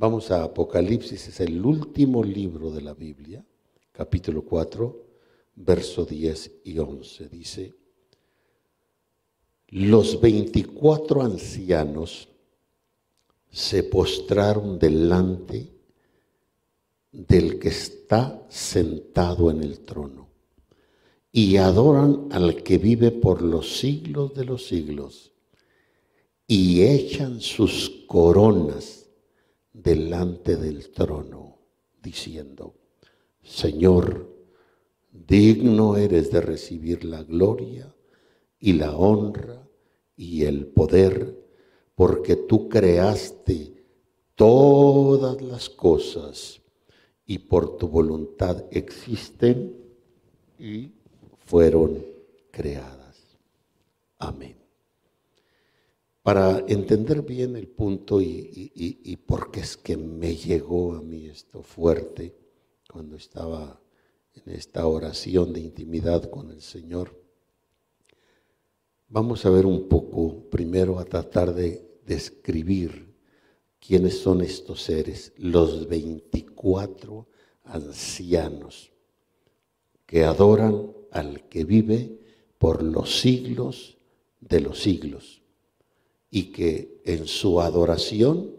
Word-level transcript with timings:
Vamos 0.00 0.30
a 0.30 0.44
Apocalipsis, 0.44 1.26
es 1.26 1.40
el 1.40 1.66
último 1.66 2.22
libro 2.22 2.70
de 2.70 2.82
la 2.82 2.94
Biblia, 2.94 3.44
capítulo 3.90 4.42
4, 4.42 5.06
verso 5.56 6.04
10 6.04 6.60
y 6.62 6.78
11. 6.78 7.28
Dice, 7.28 7.74
los 9.70 10.20
24 10.20 11.22
ancianos 11.22 12.28
se 13.50 13.82
postraron 13.82 14.78
delante 14.78 15.68
del 17.10 17.58
que 17.58 17.70
está 17.70 18.46
sentado 18.48 19.50
en 19.50 19.64
el 19.64 19.80
trono 19.80 20.28
y 21.32 21.56
adoran 21.56 22.28
al 22.30 22.62
que 22.62 22.78
vive 22.78 23.10
por 23.10 23.42
los 23.42 23.78
siglos 23.78 24.32
de 24.34 24.44
los 24.44 24.64
siglos 24.64 25.32
y 26.46 26.82
echan 26.82 27.40
sus 27.40 28.04
coronas 28.06 28.97
delante 29.72 30.56
del 30.56 30.90
trono, 30.90 31.58
diciendo, 32.02 32.74
Señor, 33.42 34.28
digno 35.12 35.96
eres 35.96 36.30
de 36.30 36.40
recibir 36.40 37.04
la 37.04 37.22
gloria 37.22 37.94
y 38.58 38.74
la 38.74 38.96
honra 38.96 39.68
y 40.16 40.44
el 40.44 40.66
poder, 40.66 41.36
porque 41.94 42.36
tú 42.36 42.68
creaste 42.68 43.84
todas 44.34 45.40
las 45.42 45.68
cosas 45.68 46.60
y 47.24 47.38
por 47.38 47.76
tu 47.76 47.88
voluntad 47.88 48.64
existen 48.70 49.76
y 50.58 50.92
fueron 51.38 52.04
creadas. 52.50 53.38
Amén. 54.18 54.57
Para 56.28 56.62
entender 56.68 57.22
bien 57.22 57.56
el 57.56 57.68
punto 57.68 58.20
y, 58.20 59.18
por 59.26 59.50
qué 59.50 59.60
es 59.60 59.78
que 59.78 59.96
me 59.96 60.36
llegó 60.36 60.92
a 60.92 61.00
mí 61.00 61.24
esto 61.24 61.62
fuerte 61.62 62.36
cuando 62.86 63.16
estaba 63.16 63.80
en 64.34 64.52
esta 64.52 64.86
oración 64.86 65.54
de 65.54 65.60
intimidad 65.60 66.28
con 66.28 66.50
el 66.50 66.60
Señor, 66.60 67.18
vamos 69.08 69.46
a 69.46 69.48
ver 69.48 69.64
un 69.64 69.88
poco, 69.88 70.50
primero 70.50 70.98
a 70.98 71.06
tratar 71.06 71.54
de 71.54 71.98
describir 72.04 73.14
quiénes 73.80 74.18
son 74.18 74.42
estos 74.42 74.82
seres, 74.82 75.32
los 75.38 75.88
24 75.88 77.26
ancianos 77.64 78.92
que 80.04 80.24
adoran 80.26 80.92
al 81.10 81.48
que 81.48 81.64
vive 81.64 82.20
por 82.58 82.82
los 82.82 83.18
siglos 83.18 83.96
de 84.40 84.60
los 84.60 84.78
siglos 84.82 85.40
y 86.30 86.52
que 86.52 87.00
en 87.04 87.26
su 87.26 87.60
adoración 87.60 88.54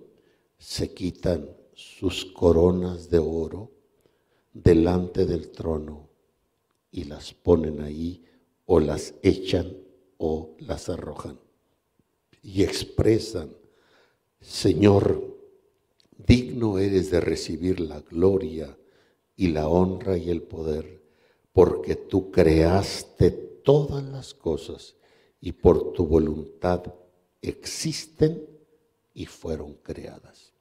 se 0.57 0.93
quitan 0.93 1.49
sus 1.73 2.25
coronas 2.25 3.09
de 3.09 3.19
oro 3.19 3.71
delante 4.53 5.25
del 5.25 5.51
trono 5.51 6.09
y 6.91 7.05
las 7.05 7.33
ponen 7.33 7.81
ahí 7.81 8.23
o 8.65 8.79
las 8.79 9.13
echan 9.21 9.77
o 10.17 10.55
las 10.59 10.89
arrojan. 10.89 11.39
Y 12.41 12.63
expresan 12.63 13.51
Señor, 14.41 15.37
digno 16.17 16.79
eres 16.79 17.11
de 17.11 17.19
recibir 17.19 17.81
la 17.81 17.99
gloria 17.99 18.77
y 19.35 19.47
la 19.47 19.67
honra 19.67 20.17
y 20.17 20.29
el 20.29 20.41
poder, 20.41 21.01
porque 21.51 21.95
tú 21.95 22.31
creaste 22.31 23.31
todas 23.31 24.03
las 24.03 24.33
cosas 24.33 24.95
y 25.41 25.51
por 25.51 25.91
tu 25.91 26.05
voluntad 26.05 26.93
existen 27.41 28.47
y 29.13 29.25
fueron 29.25 29.73
creadas. 29.75 30.53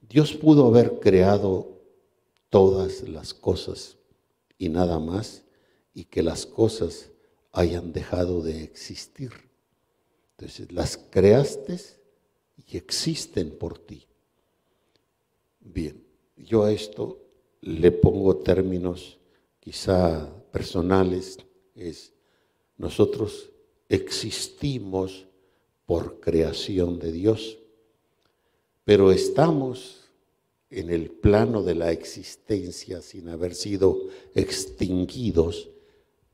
Dios 0.00 0.34
pudo 0.34 0.66
haber 0.66 0.98
creado 1.00 1.80
todas 2.50 3.08
las 3.08 3.32
cosas 3.32 3.96
y 4.58 4.68
nada 4.68 4.98
más, 4.98 5.42
y 5.94 6.04
que 6.04 6.22
las 6.22 6.46
cosas 6.46 7.10
hayan 7.52 7.92
dejado 7.92 8.42
de 8.42 8.62
existir. 8.62 9.32
Entonces, 10.36 10.72
las 10.72 10.96
creaste 10.96 11.78
y 12.56 12.76
existen 12.76 13.50
por 13.50 13.78
ti. 13.78 14.06
Bien, 15.60 16.04
yo 16.36 16.64
a 16.64 16.72
esto 16.72 17.20
le 17.60 17.92
pongo 17.92 18.36
términos 18.36 19.18
quizá 19.60 20.28
personales, 20.50 21.38
es 21.74 22.12
nosotros 22.76 23.50
existimos 23.88 25.26
por 25.92 26.20
creación 26.20 26.98
de 26.98 27.12
Dios, 27.12 27.58
pero 28.82 29.12
estamos 29.12 30.08
en 30.70 30.88
el 30.88 31.10
plano 31.10 31.62
de 31.62 31.74
la 31.74 31.92
existencia 31.92 33.02
sin 33.02 33.28
haber 33.28 33.54
sido 33.54 34.08
extinguidos 34.34 35.68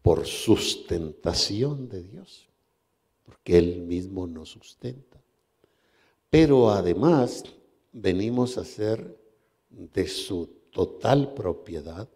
por 0.01 0.29
sustentación 0.29 1.89
de 1.89 2.05
Dios, 2.05 2.49
porque 3.25 3.59
Él 3.59 3.81
mismo 3.81 4.29
nos 4.29 4.51
sustenta. 4.51 5.21
Pero 6.31 6.71
además 6.71 7.43
venimos 7.91 8.59
a 8.59 8.65
ser 8.65 9.19
de 9.71 10.07
su 10.07 10.51
total 10.71 11.35
propiedad 11.35 12.09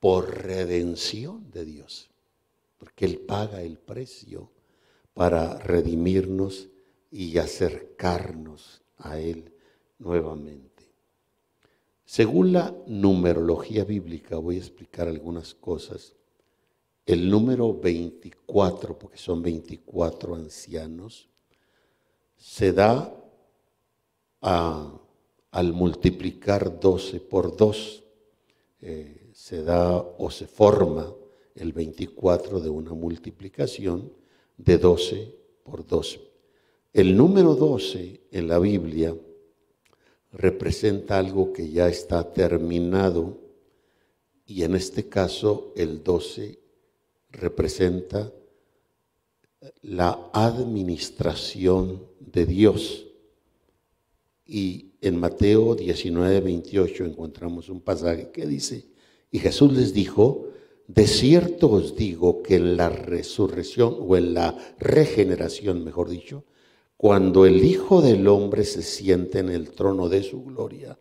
por 0.00 0.42
redención 0.42 1.50
de 1.50 1.64
Dios, 1.64 2.10
porque 2.76 3.06
Él 3.06 3.20
paga 3.20 3.62
el 3.62 3.78
precio 3.78 4.50
para 5.14 5.58
redimirnos 5.60 6.68
y 7.14 7.38
acercarnos 7.38 8.82
a 8.98 9.20
Él 9.20 9.52
nuevamente. 10.00 10.90
Según 12.04 12.52
la 12.52 12.74
numerología 12.88 13.84
bíblica, 13.84 14.36
voy 14.38 14.56
a 14.56 14.58
explicar 14.58 15.06
algunas 15.06 15.54
cosas. 15.54 16.16
El 17.06 17.30
número 17.30 17.72
24, 17.72 18.98
porque 18.98 19.16
son 19.16 19.42
24 19.42 20.34
ancianos, 20.34 21.28
se 22.36 22.72
da 22.72 23.14
al 24.40 25.72
multiplicar 25.72 26.80
12 26.80 27.20
por 27.20 27.56
2, 27.56 28.02
eh, 28.80 29.30
se 29.32 29.62
da 29.62 29.98
o 29.98 30.32
se 30.32 30.48
forma 30.48 31.14
el 31.54 31.72
24 31.72 32.58
de 32.58 32.70
una 32.70 32.92
multiplicación 32.92 34.12
de 34.56 34.78
12 34.78 35.32
por 35.62 35.86
12. 35.86 36.33
El 36.94 37.16
número 37.16 37.56
12 37.56 38.20
en 38.30 38.46
la 38.46 38.60
Biblia 38.60 39.16
representa 40.30 41.18
algo 41.18 41.52
que 41.52 41.68
ya 41.68 41.88
está 41.88 42.32
terminado 42.32 43.36
y 44.46 44.62
en 44.62 44.76
este 44.76 45.08
caso 45.08 45.72
el 45.74 46.04
12 46.04 46.56
representa 47.30 48.32
la 49.82 50.30
administración 50.32 52.06
de 52.20 52.46
Dios. 52.46 53.08
Y 54.46 54.92
en 55.00 55.18
Mateo 55.18 55.74
19, 55.74 56.42
28 56.42 57.06
encontramos 57.06 57.70
un 57.70 57.80
pasaje 57.80 58.30
que 58.30 58.46
dice, 58.46 58.84
y 59.32 59.40
Jesús 59.40 59.72
les 59.72 59.92
dijo, 59.94 60.46
de 60.86 61.08
cierto 61.08 61.72
os 61.72 61.96
digo 61.96 62.40
que 62.40 62.54
en 62.54 62.76
la 62.76 62.88
resurrección 62.88 63.96
o 63.98 64.16
en 64.16 64.32
la 64.32 64.56
regeneración, 64.78 65.82
mejor 65.82 66.08
dicho, 66.08 66.44
cuando 66.96 67.44
el 67.46 67.64
Hijo 67.64 68.00
del 68.00 68.26
Hombre 68.28 68.64
se 68.64 68.82
siente 68.82 69.40
en 69.40 69.48
el 69.48 69.70
trono 69.70 70.08
de 70.08 70.22
su 70.22 70.44
gloria, 70.44 70.98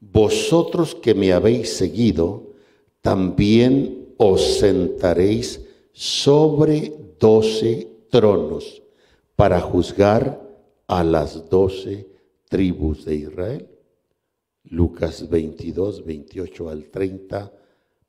vosotros 0.00 0.94
que 0.94 1.14
me 1.14 1.32
habéis 1.32 1.70
seguido, 1.70 2.54
también 3.00 4.14
os 4.16 4.58
sentaréis 4.58 5.60
sobre 5.92 6.92
doce 7.18 7.88
tronos 8.10 8.82
para 9.36 9.60
juzgar 9.60 10.40
a 10.86 11.04
las 11.04 11.48
doce 11.48 12.06
tribus 12.48 13.04
de 13.04 13.16
Israel. 13.16 13.68
Lucas 14.64 15.28
22, 15.28 16.04
28 16.04 16.68
al 16.68 16.84
30. 16.86 17.52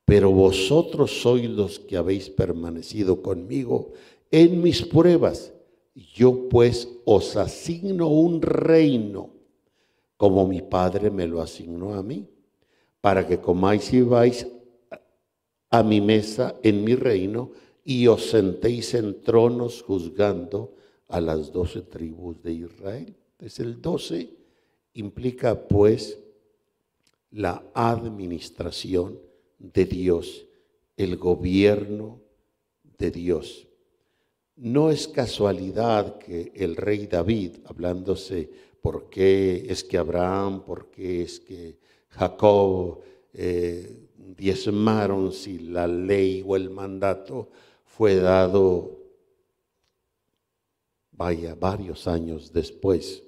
Pero 0.06 0.32
vosotros 0.32 1.22
sois 1.22 1.50
los 1.50 1.80
que 1.80 1.98
habéis 1.98 2.30
permanecido 2.30 3.22
conmigo 3.22 3.94
en 4.30 4.62
mis 4.62 4.84
pruebas. 4.84 5.52
Yo 5.96 6.50
pues 6.50 6.90
os 7.06 7.38
asigno 7.38 8.10
un 8.10 8.42
reino, 8.42 9.30
como 10.18 10.46
mi 10.46 10.62
Padre 10.62 11.10
me 11.10 11.26
lo 11.26 11.42
asignó 11.42 11.94
a 11.94 12.04
mí, 12.04 12.28
para 13.00 13.26
que 13.26 13.40
comáis 13.40 13.94
y 13.94 14.02
vais 14.02 14.46
a 15.70 15.84
mi 15.84 16.02
mesa 16.02 16.56
en 16.64 16.84
mi 16.84 16.96
reino 16.96 17.52
y 17.86 18.08
os 18.08 18.30
sentéis 18.30 18.94
en 18.94 19.22
tronos 19.22 19.84
juzgando 19.84 20.76
a 21.08 21.22
las 21.22 21.54
doce 21.54 21.82
tribus 21.82 22.42
de 22.44 22.54
Israel. 22.54 23.16
Entonces 23.34 23.60
el 23.60 23.82
12 23.82 24.30
implica 24.96 25.68
pues 25.68 26.20
la 27.32 27.64
administración 27.74 29.20
de 29.60 29.86
Dios, 29.86 30.46
el 30.98 31.18
gobierno 31.18 32.22
de 32.98 33.12
Dios. 33.12 33.68
No 34.58 34.90
es 34.90 35.10
casualidad 35.10 36.18
que 36.18 36.54
el 36.56 36.78
rey 36.78 37.08
David, 37.08 37.58
hablándose 37.66 38.50
por 38.82 39.10
qué 39.10 39.66
es 39.68 39.84
que 39.84 39.98
Abraham, 39.98 40.64
por 40.64 40.90
qué 40.92 41.24
es 41.24 41.42
que 41.42 41.78
Jacob 42.10 43.02
eh, 43.34 44.08
diezmaron 44.38 45.34
si 45.34 45.60
la 45.60 45.88
ley 45.88 46.42
o 46.46 46.56
el 46.56 46.70
mandato 46.70 47.50
fue 47.84 48.16
dado, 48.16 49.04
vaya, 51.12 51.56
varios 51.56 52.08
años 52.08 52.54
después. 52.54 53.24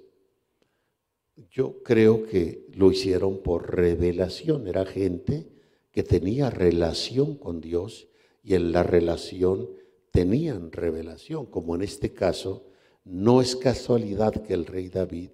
Yo 1.52 1.84
creo 1.84 2.26
que 2.26 2.68
lo 2.74 2.90
hicieron 2.90 3.44
por 3.44 3.76
revelación, 3.76 4.68
era 4.68 4.86
gente 4.86 5.48
que 5.92 6.04
tenía 6.04 6.50
relación 6.50 7.36
con 7.36 7.60
Dios 7.60 8.08
y 8.44 8.56
en 8.56 8.72
la 8.72 8.84
relación 8.84 9.70
tenían 10.18 10.72
revelación, 10.72 11.46
como 11.46 11.76
en 11.76 11.84
este 11.84 12.12
caso, 12.12 12.66
no 13.06 13.40
es 13.40 13.56
casualidad 13.56 14.34
que 14.34 14.56
el 14.56 14.66
rey 14.66 14.90
David 14.90 15.30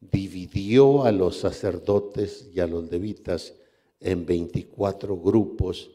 dividió 0.00 1.04
a 1.04 1.12
los 1.12 1.36
sacerdotes 1.36 2.48
y 2.50 2.60
a 2.60 2.66
los 2.66 2.90
levitas 2.90 3.52
en 4.00 4.24
24 4.24 5.18
grupos 5.18 5.90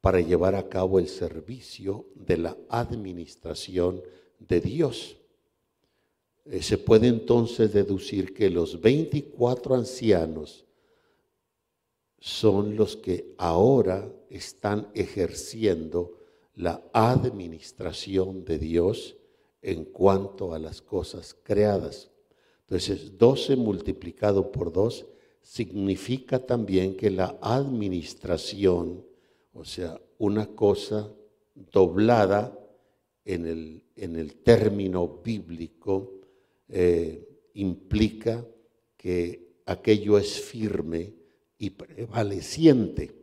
para 0.00 0.20
llevar 0.20 0.54
a 0.54 0.68
cabo 0.68 1.00
el 1.00 1.08
servicio 1.08 2.06
de 2.14 2.36
la 2.36 2.56
administración 2.68 4.00
de 4.38 4.60
Dios. 4.60 5.16
Eh, 6.44 6.62
se 6.62 6.78
puede 6.78 7.08
entonces 7.08 7.72
deducir 7.72 8.32
que 8.32 8.48
los 8.48 8.80
24 8.80 9.74
ancianos 9.74 10.66
son 12.20 12.76
los 12.76 12.96
que 12.96 13.34
ahora 13.38 14.08
están 14.30 14.86
ejerciendo 14.94 16.21
la 16.54 16.82
administración 16.92 18.44
de 18.44 18.58
Dios 18.58 19.16
en 19.62 19.84
cuanto 19.84 20.54
a 20.54 20.58
las 20.58 20.82
cosas 20.82 21.36
creadas. 21.42 22.10
Entonces, 22.62 23.16
12 23.16 23.56
multiplicado 23.56 24.50
por 24.50 24.72
2 24.72 25.06
significa 25.40 26.38
también 26.38 26.96
que 26.96 27.10
la 27.10 27.38
administración, 27.40 29.04
o 29.52 29.64
sea, 29.64 30.00
una 30.18 30.46
cosa 30.46 31.12
doblada 31.54 32.58
en 33.24 33.46
el, 33.46 33.84
en 33.96 34.16
el 34.16 34.36
término 34.36 35.20
bíblico, 35.22 36.12
eh, 36.68 37.28
implica 37.54 38.46
que 38.96 39.58
aquello 39.66 40.18
es 40.18 40.40
firme 40.40 41.12
y 41.58 41.70
prevaleciente. 41.70 43.21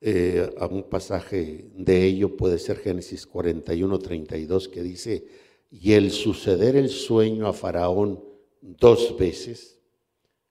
Eh, 0.00 0.54
a 0.58 0.66
un 0.66 0.84
pasaje 0.84 1.70
de 1.74 2.04
ello 2.04 2.36
puede 2.36 2.58
ser 2.58 2.78
Génesis 2.78 3.26
41, 3.26 3.98
32, 3.98 4.68
que 4.68 4.82
dice, 4.82 5.26
y 5.70 5.92
el 5.92 6.12
suceder 6.12 6.76
el 6.76 6.88
sueño 6.88 7.48
a 7.48 7.52
Faraón 7.52 8.22
dos 8.60 9.16
veces, 9.18 9.78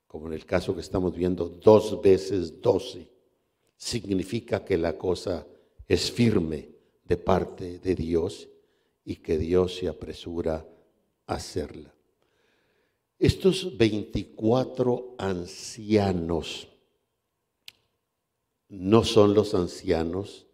como 0.06 0.28
en 0.28 0.34
el 0.34 0.46
caso 0.46 0.76
que 0.76 0.82
estamos 0.82 1.16
viendo, 1.16 1.48
dos 1.48 2.02
veces 2.02 2.62
doce, 2.62 3.10
significa 3.78 4.66
que 4.66 4.78
la 4.78 4.98
cosa 4.98 5.48
es 5.88 6.12
firme 6.12 6.70
de 7.06 7.18
parte 7.18 7.80
de 7.80 7.96
Dios 7.96 8.50
y 9.06 9.18
que 9.18 9.38
Dios 9.38 9.76
se 9.76 9.88
apresura 9.88 10.68
a 11.26 11.36
hacerla. 11.36 11.94
Estos 13.18 13.78
24 13.78 15.16
ancianos 15.18 16.68
no 18.70 19.04
son 19.04 19.34
los 19.34 19.54
ancianos 19.54 20.48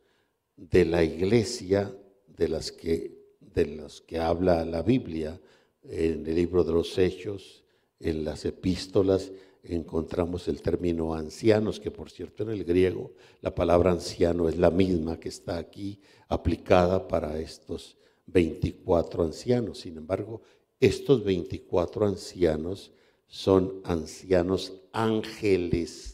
de 0.56 0.86
la 0.86 1.04
iglesia 1.04 1.95
de 2.27 2.48
las 2.48 2.71
que 2.71 3.24
de 3.54 3.65
los 3.65 4.01
que 4.01 4.19
habla 4.19 4.65
la 4.65 4.81
Biblia. 4.81 5.39
En 5.83 6.25
el 6.25 6.36
libro 6.36 6.63
de 6.63 6.71
los 6.71 6.98
Hechos, 6.98 7.63
en 8.00 8.24
las 8.24 8.45
epístolas, 8.45 9.31
encontramos 9.63 10.48
el 10.48 10.62
término 10.62 11.13
ancianos, 11.13 11.80
que 11.80 11.92
por 11.92 12.10
cierto 12.10 12.44
en 12.44 12.50
el 12.50 12.63
griego 12.63 13.12
la 13.42 13.54
palabra 13.54 13.92
anciano 13.92 14.50
es 14.50 14.57
la 14.57 14.71
misma 14.71 15.19
que 15.19 15.30
está 15.30 15.57
aquí 15.57 16.00
aplicada 16.27 17.07
para 17.07 17.39
estos 17.39 17.98
24 18.27 19.24
ancianos. 19.24 19.80
Sin 19.80 19.98
embargo, 19.98 20.42
estos 20.80 21.24
24 21.24 22.07
ancianos 22.07 22.92
son 23.27 23.81
ancianos 23.83 24.74
ángeles. 24.92 26.12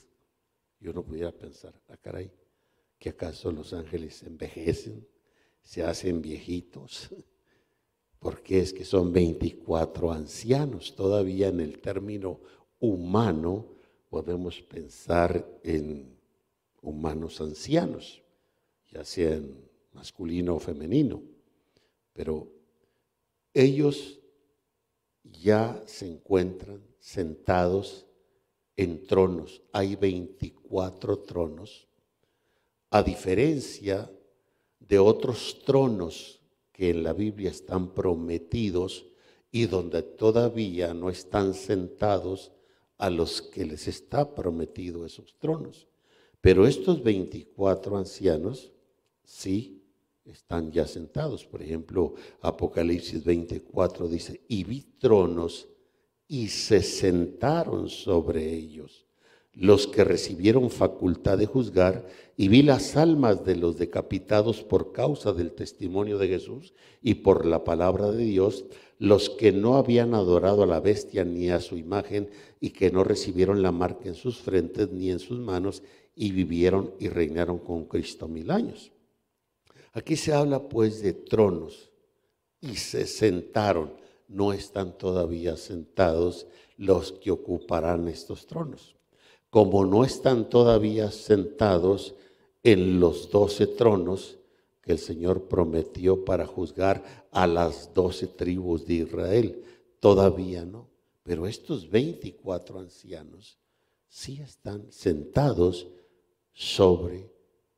Yo 0.80 0.94
no 0.94 1.04
pudiera 1.04 1.32
pensar, 1.32 1.74
ah, 1.90 1.98
caray, 1.98 2.32
que 2.98 3.10
acaso 3.10 3.52
los 3.52 3.74
ángeles 3.74 4.24
envejecen, 4.24 5.08
se 5.62 5.84
hacen 5.84 6.22
viejitos 6.22 7.10
porque 8.20 8.60
es 8.60 8.74
que 8.74 8.86
son 8.86 9.12
24 9.14 10.12
ancianos. 10.12 10.96
Todavía 10.96 11.48
en 11.48 11.62
el 11.62 11.80
término 11.80 12.40
humano 12.80 13.66
podemos 14.10 14.62
pensar 14.62 15.60
en 15.64 16.18
humanos 16.82 17.42
ancianos, 17.42 18.22
ya 18.90 19.04
sean 19.04 19.70
masculino 19.94 20.56
o 20.56 20.60
femenino, 20.60 21.22
pero 22.14 22.52
ellos 23.54 24.20
ya 25.24 25.82
se 25.86 26.08
encuentran 26.08 26.82
sentados 27.00 28.06
en 28.80 29.06
tronos. 29.06 29.62
Hay 29.74 29.98
24 29.98 31.20
tronos, 31.20 31.86
a 32.92 33.04
diferencia 33.04 34.10
de 34.80 34.98
otros 34.98 35.60
tronos 35.66 36.40
que 36.72 36.92
en 36.92 37.04
la 37.04 37.12
Biblia 37.12 37.50
están 37.50 37.94
prometidos 37.94 39.06
y 39.52 39.66
donde 39.66 40.02
todavía 40.02 40.94
no 40.94 41.10
están 41.10 41.54
sentados 41.54 42.54
a 42.98 43.10
los 43.10 43.42
que 43.42 43.66
les 43.66 43.90
está 43.90 44.34
prometido 44.34 45.06
esos 45.06 45.38
tronos. 45.40 45.88
Pero 46.40 46.66
estos 46.66 47.04
24 47.04 47.98
ancianos 47.98 48.72
sí 49.26 49.84
están 50.24 50.72
ya 50.72 50.88
sentados. 50.88 51.46
Por 51.46 51.62
ejemplo, 51.62 52.14
Apocalipsis 52.40 53.26
24 53.26 54.08
dice, 54.08 54.40
y 54.48 54.64
vi 54.64 54.84
tronos 55.00 55.68
y 56.30 56.48
se 56.48 56.82
sentaron 56.82 57.90
sobre 57.90 58.54
ellos 58.54 59.10
los 59.60 59.88
que 59.88 60.06
recibieron 60.06 60.70
facultad 60.70 61.38
de 61.38 61.46
juzgar, 61.46 62.08
y 62.38 62.48
vi 62.48 62.62
las 62.62 62.96
almas 62.96 63.44
de 63.44 63.58
los 63.58 63.78
decapitados 63.78 64.64
por 64.64 64.94
causa 64.94 65.34
del 65.34 65.52
testimonio 65.52 66.18
de 66.18 66.30
Jesús 66.30 66.74
y 67.02 67.16
por 67.16 67.46
la 67.46 67.66
palabra 67.66 68.10
de 68.12 68.24
Dios, 68.24 68.66
los 69.00 69.30
que 69.30 69.52
no 69.52 69.76
habían 69.76 70.14
adorado 70.14 70.64
a 70.64 70.68
la 70.68 70.80
bestia 70.80 71.26
ni 71.26 71.50
a 71.50 71.60
su 71.60 71.78
imagen, 71.78 72.30
y 72.62 72.70
que 72.70 72.90
no 72.90 73.04
recibieron 73.04 73.62
la 73.62 73.74
marca 73.74 74.08
en 74.08 74.16
sus 74.16 74.38
frentes 74.38 74.92
ni 74.92 75.12
en 75.12 75.20
sus 75.20 75.40
manos, 75.40 75.84
y 76.16 76.32
vivieron 76.32 76.94
y 77.00 77.10
reinaron 77.10 77.58
con 77.58 77.86
Cristo 77.86 78.30
mil 78.30 78.52
años. 78.52 78.94
Aquí 79.92 80.16
se 80.16 80.32
habla 80.32 80.70
pues 80.70 81.02
de 81.02 81.12
tronos, 81.12 81.92
y 82.62 82.76
se 82.76 83.06
sentaron, 83.06 83.99
no 84.30 84.54
están 84.54 84.98
todavía 84.98 85.58
sentados 85.58 86.48
los 86.78 87.12
que 87.12 87.32
ocuparán 87.32 88.08
estos 88.08 88.48
tronos 88.48 88.96
como 89.50 89.86
no 89.86 90.04
están 90.04 90.50
todavía 90.50 91.12
sentados 91.12 92.16
en 92.64 93.00
los 93.00 93.30
doce 93.32 93.68
tronos 93.68 94.38
que 94.82 94.92
el 94.92 95.00
Señor 95.00 95.48
prometió 95.48 96.24
para 96.24 96.46
juzgar 96.46 97.28
a 97.32 97.48
las 97.48 97.94
doce 97.94 98.28
tribus 98.28 98.86
de 98.86 98.96
Israel. 98.96 99.64
Todavía 100.00 100.66
no. 100.66 100.88
Pero 101.24 101.48
estos 101.48 101.90
24 101.90 102.80
ancianos 102.80 103.58
sí 104.08 104.40
están 104.42 104.92
sentados 104.92 105.88
sobre 106.54 107.32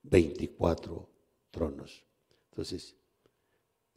24 0.04 1.10
tronos. 1.52 2.04
Entonces, 2.50 2.96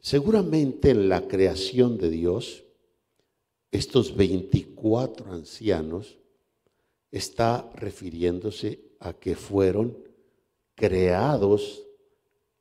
seguramente 0.05 0.91
en 0.91 1.09
la 1.09 1.27
creación 1.27 1.97
de 1.97 2.11
Dios, 2.11 2.63
estos 3.71 4.15
24 4.15 5.31
ancianos 5.31 6.19
está 7.09 7.71
refiriéndose 7.73 8.81
a 8.99 9.13
que 9.13 9.35
fueron 9.35 9.97
creados 10.75 11.81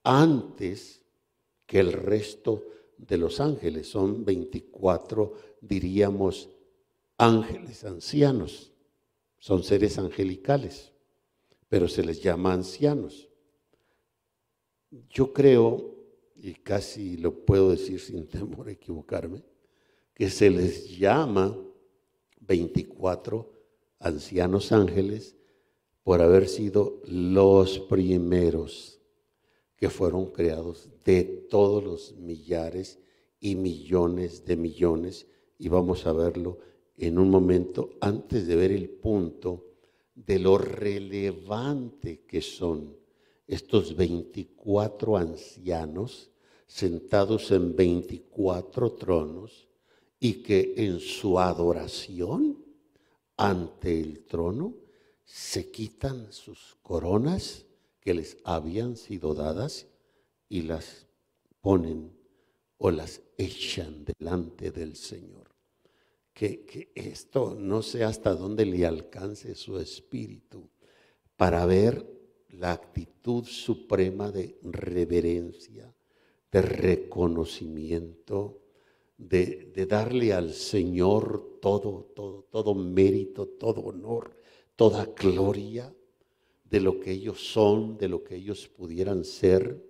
antes 0.04 1.02
que 1.66 1.80
el 1.80 1.92
resto 1.92 2.64
de 2.96 3.18
los 3.18 3.38
ángeles. 3.40 3.90
Son 3.90 4.24
24, 4.24 5.34
diríamos, 5.60 6.48
ángeles 7.18 7.84
ancianos. 7.84 8.72
Son 9.38 9.62
seres 9.62 9.98
angelicales, 9.98 10.92
pero 11.68 11.88
se 11.88 12.04
les 12.04 12.22
llama 12.22 12.54
ancianos. 12.54 13.28
Yo 15.10 15.34
creo, 15.34 15.93
y 16.44 16.52
casi 16.52 17.16
lo 17.16 17.46
puedo 17.46 17.70
decir 17.70 17.98
sin 17.98 18.26
temor 18.28 18.68
a 18.68 18.72
equivocarme, 18.72 19.42
que 20.12 20.28
se 20.28 20.50
les 20.50 20.98
llama 20.98 21.58
24 22.40 23.50
ancianos 23.98 24.70
ángeles 24.70 25.36
por 26.02 26.20
haber 26.20 26.46
sido 26.46 27.00
los 27.06 27.80
primeros 27.80 29.00
que 29.74 29.88
fueron 29.88 30.26
creados 30.32 30.90
de 31.02 31.24
todos 31.24 31.82
los 31.82 32.14
millares 32.18 32.98
y 33.40 33.56
millones 33.56 34.44
de 34.44 34.56
millones 34.56 35.26
y 35.58 35.68
vamos 35.68 36.06
a 36.06 36.12
verlo 36.12 36.58
en 36.98 37.18
un 37.18 37.30
momento 37.30 37.96
antes 38.02 38.46
de 38.46 38.54
ver 38.54 38.70
el 38.70 38.90
punto 38.90 39.64
de 40.14 40.38
lo 40.38 40.58
relevante 40.58 42.20
que 42.26 42.42
son 42.42 42.94
estos 43.46 43.96
24 43.96 45.16
ancianos 45.16 46.30
sentados 46.74 47.52
en 47.52 47.76
24 47.76 48.94
tronos 48.94 49.68
y 50.18 50.42
que 50.42 50.74
en 50.76 50.98
su 50.98 51.38
adoración 51.38 52.64
ante 53.36 54.00
el 54.00 54.24
trono 54.24 54.74
se 55.24 55.70
quitan 55.70 56.32
sus 56.32 56.76
coronas 56.82 57.64
que 58.00 58.12
les 58.12 58.38
habían 58.42 58.96
sido 58.96 59.34
dadas 59.34 59.86
y 60.48 60.62
las 60.62 61.06
ponen 61.60 62.10
o 62.78 62.90
las 62.90 63.20
echan 63.38 64.04
delante 64.04 64.72
del 64.72 64.96
Señor. 64.96 65.54
Que, 66.32 66.64
que, 66.64 66.90
esto 66.96 67.54
no 67.56 67.82
sé 67.82 68.02
hasta 68.02 68.34
dónde 68.34 68.66
le 68.66 68.84
alcance 68.84 69.54
su 69.54 69.78
espíritu 69.78 70.68
para 71.36 71.66
ver 71.66 72.04
la 72.48 72.72
actitud 72.72 73.44
suprema 73.44 74.32
de 74.32 74.58
reverencia, 74.64 75.93
de 76.54 76.62
reconocimiento, 76.62 78.62
de, 79.18 79.72
de 79.74 79.86
darle 79.86 80.32
al 80.32 80.52
Señor 80.52 81.58
todo, 81.60 82.12
todo, 82.14 82.46
todo 82.48 82.76
mérito, 82.76 83.48
todo 83.48 83.80
honor, 83.80 84.36
toda 84.76 85.06
gloria 85.06 85.92
de 86.62 86.78
lo 86.78 87.00
que 87.00 87.10
ellos 87.10 87.44
son, 87.44 87.98
de 87.98 88.08
lo 88.08 88.22
que 88.22 88.36
ellos 88.36 88.68
pudieran 88.68 89.24
ser, 89.24 89.84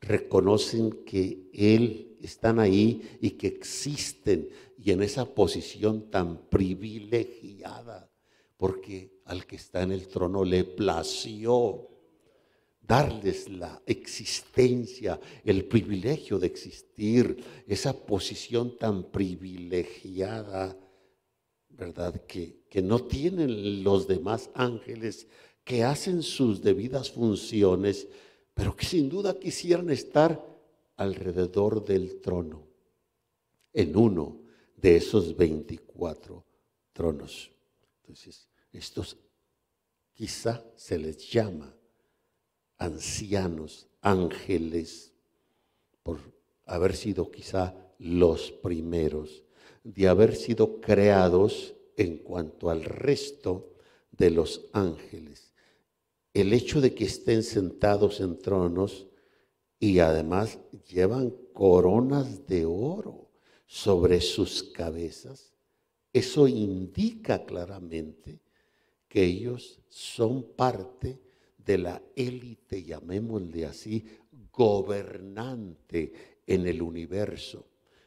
reconocen 0.00 1.04
que 1.04 1.48
Él 1.52 2.16
están 2.20 2.58
ahí 2.58 3.18
y 3.20 3.30
que 3.30 3.46
existen 3.46 4.48
y 4.78 4.90
en 4.90 5.04
esa 5.04 5.32
posición 5.32 6.10
tan 6.10 6.48
privilegiada, 6.48 8.10
porque 8.56 9.20
al 9.26 9.46
que 9.46 9.54
está 9.54 9.82
en 9.82 9.92
el 9.92 10.08
trono 10.08 10.44
le 10.44 10.64
plació 10.64 11.89
darles 12.90 13.48
la 13.48 13.80
existencia, 13.86 15.20
el 15.44 15.64
privilegio 15.66 16.40
de 16.40 16.48
existir, 16.48 17.36
esa 17.68 17.92
posición 17.92 18.76
tan 18.78 19.12
privilegiada, 19.12 20.76
¿verdad? 21.68 22.26
Que, 22.26 22.64
que 22.68 22.82
no 22.82 23.04
tienen 23.04 23.84
los 23.84 24.08
demás 24.08 24.50
ángeles 24.54 25.28
que 25.62 25.84
hacen 25.84 26.24
sus 26.24 26.62
debidas 26.62 27.12
funciones, 27.12 28.08
pero 28.54 28.74
que 28.74 28.84
sin 28.84 29.08
duda 29.08 29.38
quisieran 29.38 29.88
estar 29.90 30.44
alrededor 30.96 31.84
del 31.84 32.20
trono, 32.20 32.66
en 33.72 33.96
uno 33.96 34.42
de 34.74 34.96
esos 34.96 35.36
24 35.36 36.44
tronos. 36.92 37.52
Entonces, 38.00 38.48
estos 38.72 39.16
quizá 40.12 40.64
se 40.74 40.98
les 40.98 41.30
llama 41.30 41.72
ancianos, 42.80 43.86
ángeles, 44.00 45.12
por 46.02 46.18
haber 46.64 46.96
sido 46.96 47.30
quizá 47.30 47.74
los 47.98 48.50
primeros, 48.50 49.44
de 49.84 50.08
haber 50.08 50.34
sido 50.34 50.80
creados 50.80 51.74
en 51.96 52.16
cuanto 52.18 52.70
al 52.70 52.82
resto 52.82 53.74
de 54.10 54.30
los 54.30 54.66
ángeles. 54.72 55.52
El 56.32 56.52
hecho 56.52 56.80
de 56.80 56.94
que 56.94 57.04
estén 57.04 57.42
sentados 57.42 58.20
en 58.20 58.38
tronos 58.38 59.06
y 59.78 59.98
además 59.98 60.58
llevan 60.88 61.34
coronas 61.52 62.46
de 62.46 62.64
oro 62.64 63.28
sobre 63.66 64.22
sus 64.22 64.62
cabezas, 64.62 65.52
eso 66.12 66.48
indica 66.48 67.44
claramente 67.44 68.40
que 69.08 69.24
ellos 69.24 69.80
son 69.88 70.42
parte 70.42 71.20
de 71.64 71.78
la 71.78 72.02
élite, 72.14 72.82
llamémosle 72.82 73.66
así, 73.66 74.04
gobernante 74.52 76.12
en 76.46 76.66
el 76.66 76.82
universo. 76.82 77.66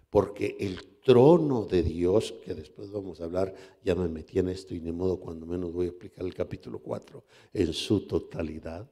Porque 0.09 0.57
el 0.59 0.99
trono 1.03 1.65
de 1.65 1.81
Dios, 1.83 2.33
que 2.43 2.53
después 2.53 2.91
vamos 2.91 3.19
a 3.19 3.25
hablar, 3.25 3.53
ya 3.83 3.95
me 3.95 4.07
metí 4.07 4.39
en 4.39 4.49
esto 4.49 4.75
y 4.75 4.79
de 4.79 4.91
modo 4.91 5.19
cuando 5.19 5.45
menos 5.45 5.73
voy 5.73 5.87
a 5.87 5.89
explicar 5.89 6.25
el 6.25 6.33
capítulo 6.33 6.79
4 6.79 7.23
en 7.53 7.73
su 7.73 8.07
totalidad, 8.07 8.89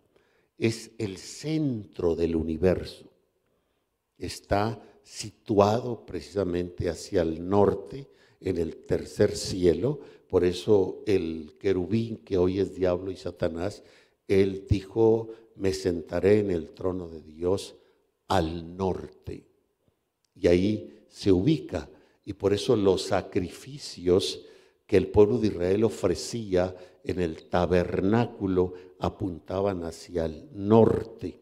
es 0.58 0.92
el 0.98 1.18
centro 1.18 2.16
del 2.16 2.36
universo. 2.36 3.12
Está 4.18 4.82
situado 5.04 6.06
precisamente 6.06 6.90
hacia 6.90 7.22
el 7.22 7.48
norte, 7.48 8.08
en 8.40 8.58
el 8.58 8.78
tercer 8.86 9.36
cielo, 9.36 10.00
por 10.28 10.44
eso 10.44 11.04
el 11.06 11.56
querubín 11.60 12.18
que 12.18 12.38
hoy 12.38 12.60
es 12.60 12.74
diablo 12.74 13.12
y 13.12 13.16
Satanás 13.16 13.84
él 14.28 14.66
dijo, 14.70 15.30
me 15.56 15.74
sentaré 15.74 16.40
en 16.40 16.52
el 16.52 16.70
trono 16.70 17.08
de 17.08 17.22
Dios 17.22 17.76
al 18.28 18.78
norte. 18.78 19.46
Y 20.36 20.48
ahí 20.48 21.06
se 21.10 21.32
ubica. 21.32 21.90
Y 22.24 22.34
por 22.34 22.54
eso 22.54 22.76
los 22.76 23.04
sacrificios 23.04 24.46
que 24.86 24.98
el 24.98 25.08
pueblo 25.08 25.38
de 25.38 25.48
Israel 25.48 25.84
ofrecía 25.84 26.76
en 27.04 27.20
el 27.20 27.46
tabernáculo 27.48 28.74
apuntaban 29.00 29.84
hacia 29.84 30.26
el 30.26 30.50
norte, 30.54 31.42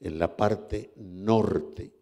en 0.00 0.18
la 0.18 0.36
parte 0.36 0.92
norte 0.96 1.92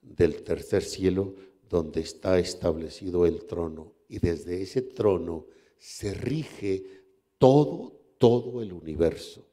del 0.00 0.42
tercer 0.42 0.82
cielo 0.82 1.34
donde 1.68 2.00
está 2.00 2.38
establecido 2.38 3.26
el 3.26 3.44
trono. 3.44 3.92
Y 4.08 4.18
desde 4.18 4.60
ese 4.60 4.82
trono 4.82 5.46
se 5.78 6.12
rige 6.14 6.84
todo, 7.38 7.99
todo 8.20 8.62
el 8.62 8.74
universo. 8.74 9.46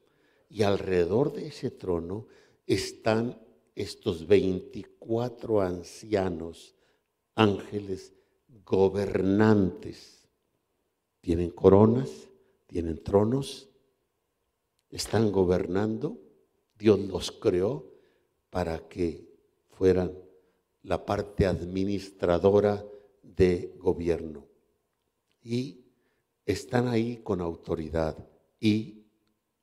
Y 0.49 0.63
alrededor 0.63 1.31
de 1.31 1.47
ese 1.47 1.71
trono 1.71 2.27
están 2.65 3.41
estos 3.75 4.27
24 4.27 5.61
ancianos, 5.61 6.75
ángeles 7.33 8.13
gobernantes. 8.65 10.27
Tienen 11.21 11.49
coronas, 11.51 12.09
tienen 12.65 13.01
tronos, 13.01 13.69
están 14.89 15.31
gobernando. 15.31 16.17
Dios 16.77 16.99
los 16.99 17.31
creó 17.31 17.85
para 18.49 18.89
que 18.89 19.33
fueran 19.69 20.11
la 20.83 21.05
parte 21.05 21.45
administradora 21.45 22.85
de 23.23 23.75
gobierno. 23.77 24.45
Y 25.41 25.85
están 26.45 26.89
ahí 26.89 27.21
con 27.23 27.39
autoridad 27.39 28.17
y 28.59 29.05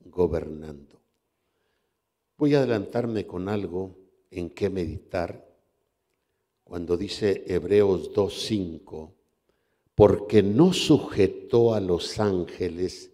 gobernando. 0.00 1.00
Voy 2.36 2.54
a 2.54 2.58
adelantarme 2.58 3.26
con 3.26 3.48
algo 3.48 3.96
en 4.30 4.50
qué 4.50 4.68
meditar 4.68 5.48
cuando 6.64 6.96
dice 6.96 7.44
Hebreos 7.46 8.12
2.5, 8.12 9.12
porque 9.94 10.42
no 10.42 10.72
sujetó 10.72 11.74
a 11.74 11.80
los 11.80 12.18
ángeles 12.18 13.12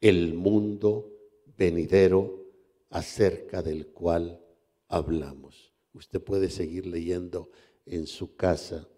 el 0.00 0.34
mundo 0.34 1.10
venidero 1.56 2.44
acerca 2.90 3.62
del 3.62 3.88
cual 3.88 4.40
hablamos. 4.88 5.72
Usted 5.94 6.20
puede 6.22 6.50
seguir 6.50 6.86
leyendo 6.86 7.50
en 7.86 8.06
su 8.06 8.36
casa 8.36 8.88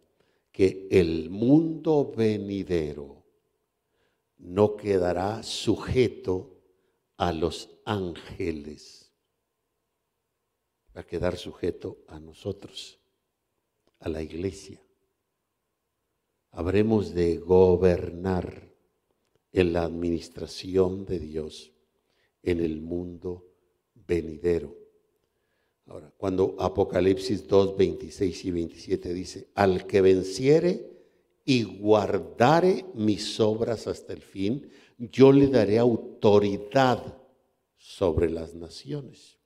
que 0.53 0.89
el 0.91 1.31
mundo 1.31 2.13
venidero 2.17 3.26
no 4.39 4.77
quedará 4.77 5.43
sujeto 5.43 6.57
a 7.17 7.33
los 7.33 7.71
ángeles, 7.85 9.13
va 10.95 11.03
a 11.03 11.07
quedar 11.07 11.37
sujeto 11.37 11.99
a 12.09 12.21
nosotros, 12.21 12.99
a 14.01 14.09
la 14.09 14.23
iglesia. 14.23 14.81
Habremos 16.51 17.15
de 17.15 17.37
gobernar 17.39 18.69
en 19.53 19.73
la 19.73 19.85
administración 19.85 21.05
de 21.05 21.19
Dios 21.19 21.73
en 22.43 22.61
el 22.61 22.81
mundo 22.81 23.47
venidero. 23.95 24.77
Ahora, 25.87 26.13
cuando 26.17 26.57
Apocalipsis 26.59 27.47
2, 27.47 27.77
26 27.77 28.45
y 28.45 28.51
27 28.51 29.15
dice, 29.15 29.49
al 29.55 29.87
que 29.87 30.01
venciere, 30.01 30.96
y 31.49 31.63
guardare 31.63 32.85
mis 32.95 33.39
obras 33.39 33.87
hasta 33.87 34.13
el 34.13 34.21
fin, 34.21 34.69
yo 34.99 35.31
le 35.31 35.47
daré 35.47 35.79
autoridad 35.79 37.17
sobre 37.77 38.29
las 38.29 38.55
naciones 38.55 39.39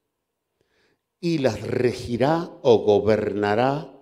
y 1.21 1.39
las 1.39 1.61
regirá 1.61 2.51
o 2.63 2.79
gobernará 2.79 3.95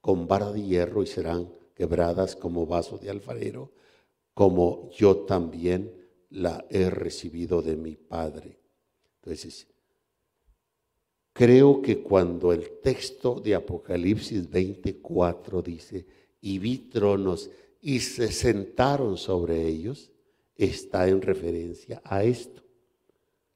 con 0.00 0.26
vara 0.26 0.50
de 0.50 0.62
hierro 0.62 1.04
y 1.04 1.06
serán 1.06 1.48
quebradas 1.72 2.34
como 2.34 2.66
vaso 2.66 2.98
de 2.98 3.10
alfarero, 3.10 3.72
como 4.34 4.90
yo 4.90 5.18
también 5.18 5.94
la 6.30 6.66
he 6.68 6.90
recibido 6.90 7.62
de 7.62 7.76
mi 7.76 7.94
Padre. 7.94 8.58
Entonces, 9.20 9.68
creo 11.32 11.80
que 11.80 12.02
cuando 12.02 12.52
el 12.52 12.80
texto 12.80 13.40
de 13.40 13.54
Apocalipsis 13.54 14.50
24 14.50 15.62
dice, 15.62 16.06
y 16.46 16.60
vi 16.60 16.78
tronos 16.78 17.50
y 17.80 17.98
se 17.98 18.30
sentaron 18.30 19.18
sobre 19.18 19.66
ellos, 19.66 20.12
está 20.54 21.08
en 21.08 21.20
referencia 21.20 22.00
a 22.04 22.22
esto, 22.22 22.62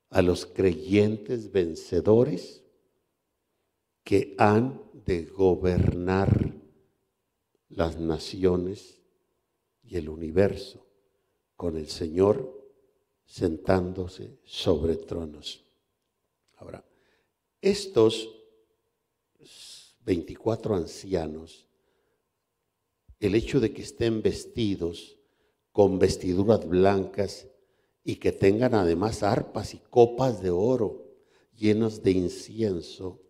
a 0.08 0.20
los 0.22 0.44
creyentes 0.44 1.52
vencedores 1.52 2.64
que 4.02 4.34
han 4.38 4.82
de 5.06 5.24
gobernar 5.24 6.52
las 7.68 7.96
naciones 7.96 9.00
y 9.84 9.96
el 9.96 10.08
universo 10.08 10.84
con 11.54 11.76
el 11.76 11.86
Señor 11.86 12.60
sentándose 13.24 14.40
sobre 14.42 14.96
tronos. 14.96 15.64
Ahora, 16.56 16.84
estos 17.60 18.28
24 20.04 20.74
ancianos, 20.74 21.69
el 23.20 23.34
hecho 23.34 23.60
de 23.60 23.72
que 23.72 23.82
estén 23.82 24.22
vestidos 24.22 25.18
con 25.72 25.98
vestiduras 25.98 26.66
blancas 26.66 27.46
y 28.02 28.16
que 28.16 28.32
tengan 28.32 28.74
además 28.74 29.22
arpas 29.22 29.74
y 29.74 29.78
copas 29.78 30.42
de 30.42 30.50
oro 30.50 31.06
llenas 31.54 32.02
de 32.02 32.12
incienso, 32.12 33.20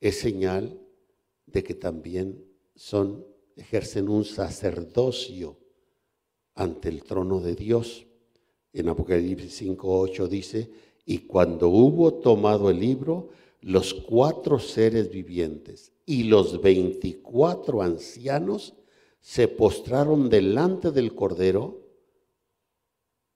es 0.00 0.20
señal 0.20 0.80
de 1.46 1.64
que 1.64 1.74
también 1.74 2.44
son, 2.76 3.26
ejercen 3.56 4.08
un 4.08 4.24
sacerdocio 4.24 5.58
ante 6.54 6.88
el 6.88 7.02
trono 7.02 7.40
de 7.40 7.56
Dios. 7.56 8.06
En 8.72 8.88
Apocalipsis 8.88 9.62
5.8 9.62 10.28
dice, 10.28 10.70
y 11.04 11.18
cuando 11.18 11.68
hubo 11.68 12.14
tomado 12.14 12.70
el 12.70 12.78
libro, 12.78 13.30
los 13.60 13.92
cuatro 13.92 14.60
seres 14.60 15.10
vivientes 15.10 15.92
y 16.06 16.24
los 16.24 16.62
veinticuatro 16.62 17.82
ancianos 17.82 18.74
se 19.20 19.48
postraron 19.48 20.28
delante 20.28 20.90
del 20.90 21.14
Cordero. 21.14 21.80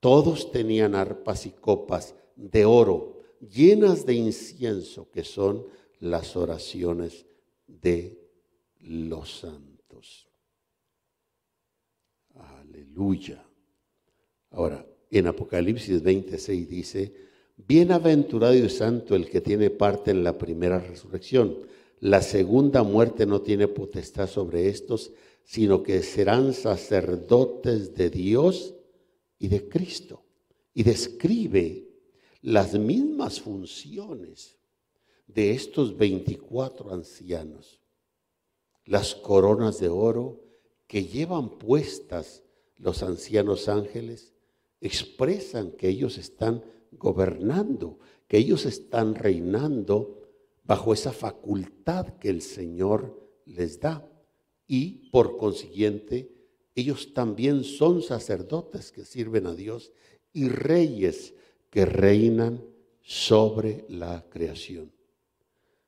Todos 0.01 0.51
tenían 0.51 0.95
arpas 0.95 1.47
y 1.47 1.51
copas 1.51 2.15
de 2.37 2.65
oro 2.65 3.15
llenas 3.41 4.07
de 4.07 4.15
incienso, 4.15 5.11
que 5.11 5.25
son 5.25 5.67
las 6.01 6.37
oraciones 6.37 7.27
de 7.67 8.19
los 8.81 9.41
santos. 9.41 10.29
Aleluya. 12.35 13.45
Ahora, 14.51 14.87
en 15.11 15.27
Apocalipsis 15.27 16.03
26 16.03 16.69
dice, 16.69 17.15
Bienaventurado 17.57 18.55
y 18.55 18.69
santo 18.69 19.15
el 19.15 19.31
que 19.31 19.41
tiene 19.41 19.71
parte 19.71 20.11
en 20.11 20.25
la 20.25 20.37
primera 20.37 20.81
resurrección. 20.81 21.59
La 22.01 22.21
segunda 22.21 22.83
muerte 22.83 23.27
no 23.27 23.41
tiene 23.43 23.69
potestad 23.69 24.29
sobre 24.29 24.69
estos, 24.69 25.13
sino 25.45 25.83
que 25.83 26.03
serán 26.03 26.55
sacerdotes 26.55 27.95
de 27.95 28.11
Dios 28.11 28.75
y 29.39 29.49
de 29.49 29.69
Cristo. 29.69 30.25
Y 30.73 30.83
describe 30.83 31.87
las 32.43 32.75
mismas 32.79 33.41
funciones 33.41 34.59
de 35.27 35.53
estos 35.53 35.97
24 35.97 36.93
ancianos. 36.93 37.81
Las 38.85 39.15
coronas 39.15 39.79
de 39.79 39.89
oro 39.89 40.43
que 40.87 41.05
llevan 41.05 41.59
puestas 41.59 42.43
los 42.77 43.03
ancianos 43.03 43.69
ángeles 43.69 44.35
expresan 44.81 45.73
que 45.73 45.89
ellos 45.89 46.19
están 46.19 46.63
gobernando, 46.93 47.99
que 48.29 48.39
ellos 48.39 48.67
están 48.67 49.15
reinando 49.15 50.23
bajo 50.65 50.93
esa 50.93 51.13
facultad 51.13 52.19
que 52.19 52.29
el 52.29 52.43
Señor 52.43 53.31
les 53.47 53.81
da. 53.81 54.07
Y 54.67 55.11
por 55.11 55.37
consiguiente, 55.37 56.31
ellos 56.75 57.13
también 57.15 57.65
son 57.65 58.03
sacerdotes 58.03 58.91
que 58.91 59.05
sirven 59.05 59.47
a 59.47 59.55
Dios 59.55 59.93
y 60.33 60.49
reyes 60.49 61.35
que 61.71 61.85
reinan 61.85 62.65
sobre 63.03 63.85
la 63.89 64.25
creación. 64.29 64.93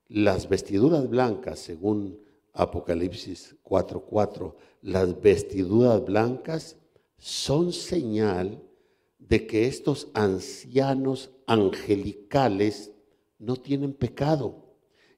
Las 0.08 0.48
vestiduras 0.48 1.08
blancas, 1.08 1.58
según 1.58 2.20
Apocalipsis 2.52 3.56
4:4, 3.62 4.54
las 4.82 5.20
vestiduras 5.20 6.04
blancas 6.04 6.76
son 7.18 7.72
señal 7.72 8.62
de 9.18 9.46
que 9.46 9.66
estos 9.66 10.08
ancianos 10.14 11.30
angelicales 11.46 12.92
no 13.38 13.56
tienen 13.56 13.92
pecado 13.92 14.66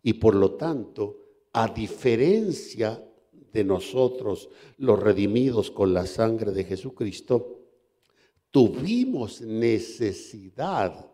y 0.03 0.15
por 0.15 0.35
lo 0.35 0.53
tanto, 0.53 1.19
a 1.53 1.69
diferencia 1.69 3.05
de 3.53 3.65
nosotros, 3.65 4.49
los 4.77 4.99
redimidos 4.99 5.71
con 5.71 5.95
la 5.95 6.07
sangre 6.07 6.53
de 6.53 6.65
Jesucristo, 6.65 7.61
tuvimos 8.51 9.41
necesidad 9.41 11.11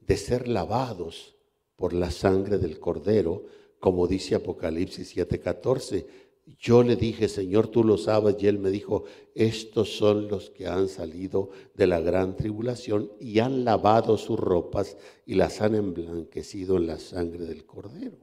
de 0.00 0.16
ser 0.16 0.48
lavados 0.48 1.36
por 1.76 1.92
la 1.92 2.10
sangre 2.10 2.58
del 2.58 2.78
Cordero, 2.78 3.44
como 3.78 4.06
dice 4.06 4.34
Apocalipsis 4.34 5.16
7:14 5.16 6.28
yo 6.56 6.82
le 6.82 6.96
dije, 6.96 7.28
Señor, 7.28 7.68
tú 7.68 7.84
lo 7.84 7.98
sabes, 7.98 8.36
y 8.40 8.46
él 8.46 8.58
me 8.58 8.70
dijo, 8.70 9.04
estos 9.34 9.96
son 9.96 10.28
los 10.28 10.50
que 10.50 10.66
han 10.66 10.88
salido 10.88 11.50
de 11.74 11.86
la 11.86 12.00
gran 12.00 12.36
tribulación 12.36 13.12
y 13.20 13.40
han 13.40 13.64
lavado 13.64 14.16
sus 14.16 14.38
ropas 14.38 14.96
y 15.26 15.34
las 15.34 15.60
han 15.60 15.74
emblanquecido 15.74 16.78
en 16.78 16.86
la 16.86 16.98
sangre 16.98 17.44
del 17.44 17.66
cordero. 17.66 18.16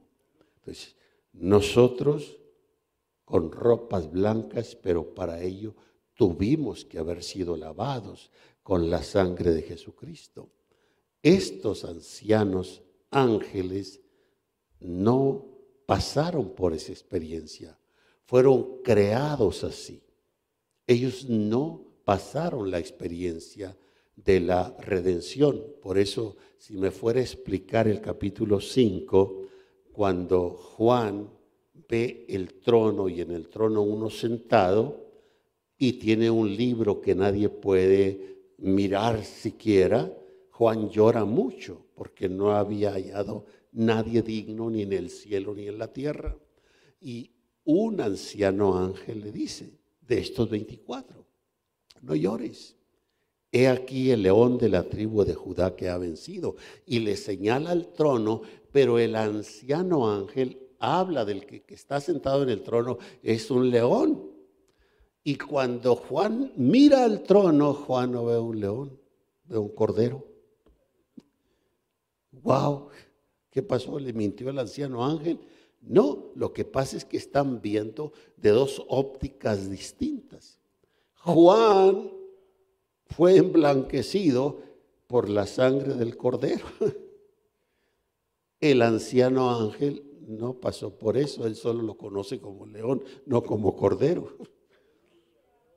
Entonces, 0.56 0.96
nosotros 1.32 2.38
con 3.26 3.52
ropas 3.52 4.10
blancas, 4.10 4.74
pero 4.74 5.14
para 5.14 5.42
ello 5.42 5.74
tuvimos 6.14 6.86
que 6.86 6.98
haber 6.98 7.22
sido 7.22 7.58
lavados 7.58 8.30
con 8.62 8.88
la 8.88 9.02
sangre 9.02 9.52
de 9.52 9.60
Jesucristo. 9.60 10.48
Estos 11.22 11.84
ancianos 11.84 12.82
ángeles 13.10 14.00
no 14.80 15.44
pasaron 15.84 16.54
por 16.54 16.72
esa 16.72 16.92
experiencia 16.92 17.78
fueron 18.26 18.82
creados 18.82 19.64
así. 19.64 20.02
Ellos 20.86 21.28
no 21.28 21.84
pasaron 22.04 22.70
la 22.70 22.78
experiencia 22.78 23.76
de 24.16 24.40
la 24.40 24.76
redención. 24.80 25.64
Por 25.80 25.96
eso, 25.96 26.36
si 26.58 26.76
me 26.76 26.90
fuera 26.90 27.20
a 27.20 27.22
explicar 27.22 27.88
el 27.88 28.00
capítulo 28.00 28.60
5, 28.60 29.42
cuando 29.92 30.50
Juan 30.50 31.30
ve 31.88 32.26
el 32.28 32.54
trono 32.54 33.08
y 33.08 33.20
en 33.20 33.30
el 33.32 33.48
trono 33.48 33.82
uno 33.82 34.10
sentado 34.10 35.06
y 35.78 35.94
tiene 35.94 36.30
un 36.30 36.54
libro 36.56 37.00
que 37.00 37.14
nadie 37.14 37.48
puede 37.48 38.54
mirar 38.58 39.24
siquiera, 39.24 40.12
Juan 40.50 40.88
llora 40.88 41.24
mucho 41.24 41.86
porque 41.94 42.28
no 42.28 42.52
había 42.52 42.92
hallado 42.92 43.44
nadie 43.72 44.22
digno 44.22 44.70
ni 44.70 44.82
en 44.82 44.92
el 44.92 45.10
cielo 45.10 45.54
ni 45.54 45.68
en 45.68 45.78
la 45.78 45.92
tierra. 45.92 46.36
Y 47.00 47.30
un 47.64 48.00
anciano 48.00 48.78
ángel 48.78 49.20
le 49.20 49.32
dice, 49.32 49.70
de 50.00 50.18
estos 50.18 50.48
24, 50.48 51.26
no 52.02 52.14
llores. 52.14 52.76
He 53.52 53.68
aquí 53.68 54.10
el 54.10 54.22
león 54.22 54.58
de 54.58 54.68
la 54.68 54.82
tribu 54.88 55.24
de 55.24 55.34
Judá 55.34 55.76
que 55.76 55.88
ha 55.88 55.98
vencido. 55.98 56.56
Y 56.84 57.00
le 57.00 57.16
señala 57.16 57.70
al 57.70 57.92
trono, 57.92 58.42
pero 58.72 58.98
el 58.98 59.14
anciano 59.16 60.10
ángel 60.10 60.65
habla 60.78 61.24
del 61.24 61.46
que, 61.46 61.64
está 61.68 62.00
sentado 62.00 62.42
en 62.42 62.50
el 62.50 62.62
trono, 62.62 62.98
es 63.22 63.50
un 63.50 63.70
león. 63.70 64.30
Y 65.22 65.36
cuando 65.36 65.96
Juan 65.96 66.52
mira 66.56 67.04
al 67.04 67.22
trono, 67.22 67.74
Juan 67.74 68.12
no 68.12 68.24
ve 68.26 68.38
un 68.38 68.60
león, 68.60 69.00
ve 69.44 69.58
un 69.58 69.68
cordero. 69.68 70.24
¡Wow! 72.30 72.88
¿Qué 73.50 73.62
pasó? 73.62 73.98
Le 73.98 74.12
mintió 74.12 74.50
el 74.50 74.58
anciano 74.58 75.04
ángel. 75.04 75.40
No, 75.80 76.30
lo 76.34 76.52
que 76.52 76.64
pasa 76.64 76.96
es 76.96 77.04
que 77.04 77.16
están 77.16 77.60
viendo 77.60 78.12
de 78.36 78.50
dos 78.50 78.84
ópticas 78.88 79.70
distintas. 79.70 80.60
Juan 81.14 82.10
fue 83.06 83.36
emblanquecido 83.36 84.60
por 85.06 85.28
la 85.28 85.46
sangre 85.46 85.94
del 85.94 86.16
cordero. 86.16 86.66
El 88.60 88.82
anciano 88.82 89.50
ángel 89.54 90.05
no 90.26 90.54
pasó 90.54 90.96
por 90.96 91.16
eso, 91.16 91.46
él 91.46 91.56
solo 91.56 91.82
lo 91.82 91.96
conoce 91.96 92.40
como 92.40 92.66
león, 92.66 93.02
no 93.26 93.42
como 93.42 93.76
cordero. 93.76 94.36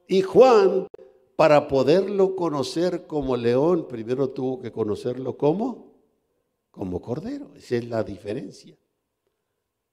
Y 0.07 0.21
Juan, 0.21 0.87
para 1.35 1.67
poderlo 1.67 2.35
conocer 2.35 3.07
como 3.07 3.37
león, 3.37 3.87
primero 3.87 4.29
tuvo 4.29 4.59
que 4.59 4.71
conocerlo 4.71 5.37
como, 5.37 5.93
como 6.71 7.01
cordero. 7.01 7.51
Esa 7.55 7.75
es 7.77 7.87
la 7.87 8.03
diferencia 8.03 8.77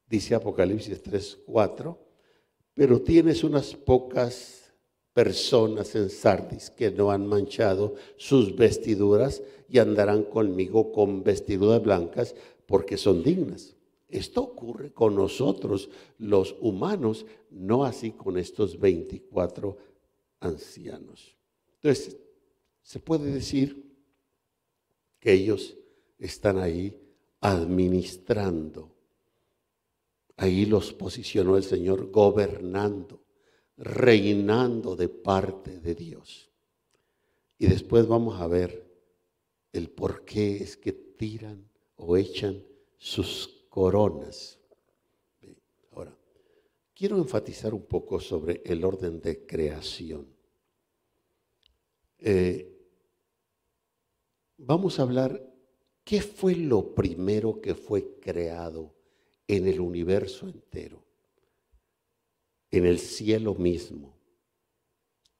dice 0.08 0.34
Apocalipsis 0.34 1.02
3, 1.02 1.38
4, 1.46 1.98
pero 2.74 3.00
tienes 3.00 3.44
unas 3.44 3.74
pocas 3.74 4.72
personas 5.12 5.94
en 5.94 6.10
Sardis 6.10 6.70
que 6.70 6.90
no 6.90 7.10
han 7.10 7.26
manchado 7.26 7.94
sus 8.16 8.54
vestiduras 8.54 9.42
y 9.68 9.78
andarán 9.78 10.24
conmigo 10.24 10.92
con 10.92 11.24
vestiduras 11.24 11.82
blancas 11.82 12.34
porque 12.66 12.96
son 12.96 13.22
dignas. 13.22 13.75
Esto 14.08 14.42
ocurre 14.42 14.92
con 14.92 15.16
nosotros, 15.16 15.90
los 16.18 16.56
humanos, 16.60 17.26
no 17.50 17.84
así 17.84 18.12
con 18.12 18.38
estos 18.38 18.78
24 18.78 19.76
ancianos. 20.40 21.36
Entonces, 21.74 22.16
se 22.82 23.00
puede 23.00 23.32
decir 23.32 23.84
que 25.18 25.32
ellos 25.32 25.76
están 26.18 26.58
ahí 26.58 26.96
administrando. 27.40 28.94
Ahí 30.36 30.66
los 30.66 30.92
posicionó 30.92 31.56
el 31.56 31.64
Señor 31.64 32.10
gobernando, 32.10 33.24
reinando 33.76 34.94
de 34.94 35.08
parte 35.08 35.80
de 35.80 35.94
Dios. 35.94 36.50
Y 37.58 37.66
después 37.66 38.06
vamos 38.06 38.40
a 38.40 38.46
ver 38.46 38.86
el 39.72 39.90
por 39.90 40.24
qué 40.24 40.58
es 40.58 40.76
que 40.76 40.92
tiran 40.92 41.68
o 41.96 42.16
echan 42.16 42.62
sus 42.98 43.55
coronas. 43.76 44.58
Ahora, 45.92 46.16
quiero 46.94 47.18
enfatizar 47.18 47.74
un 47.74 47.84
poco 47.84 48.18
sobre 48.18 48.62
el 48.64 48.82
orden 48.82 49.20
de 49.20 49.44
creación. 49.44 50.34
Eh, 52.18 52.74
vamos 54.56 54.98
a 54.98 55.02
hablar 55.02 55.46
qué 56.04 56.22
fue 56.22 56.54
lo 56.54 56.94
primero 56.94 57.60
que 57.60 57.74
fue 57.74 58.18
creado 58.18 58.94
en 59.46 59.68
el 59.68 59.80
universo 59.80 60.48
entero, 60.48 61.04
en 62.70 62.86
el 62.86 62.98
cielo 62.98 63.54
mismo. 63.56 64.16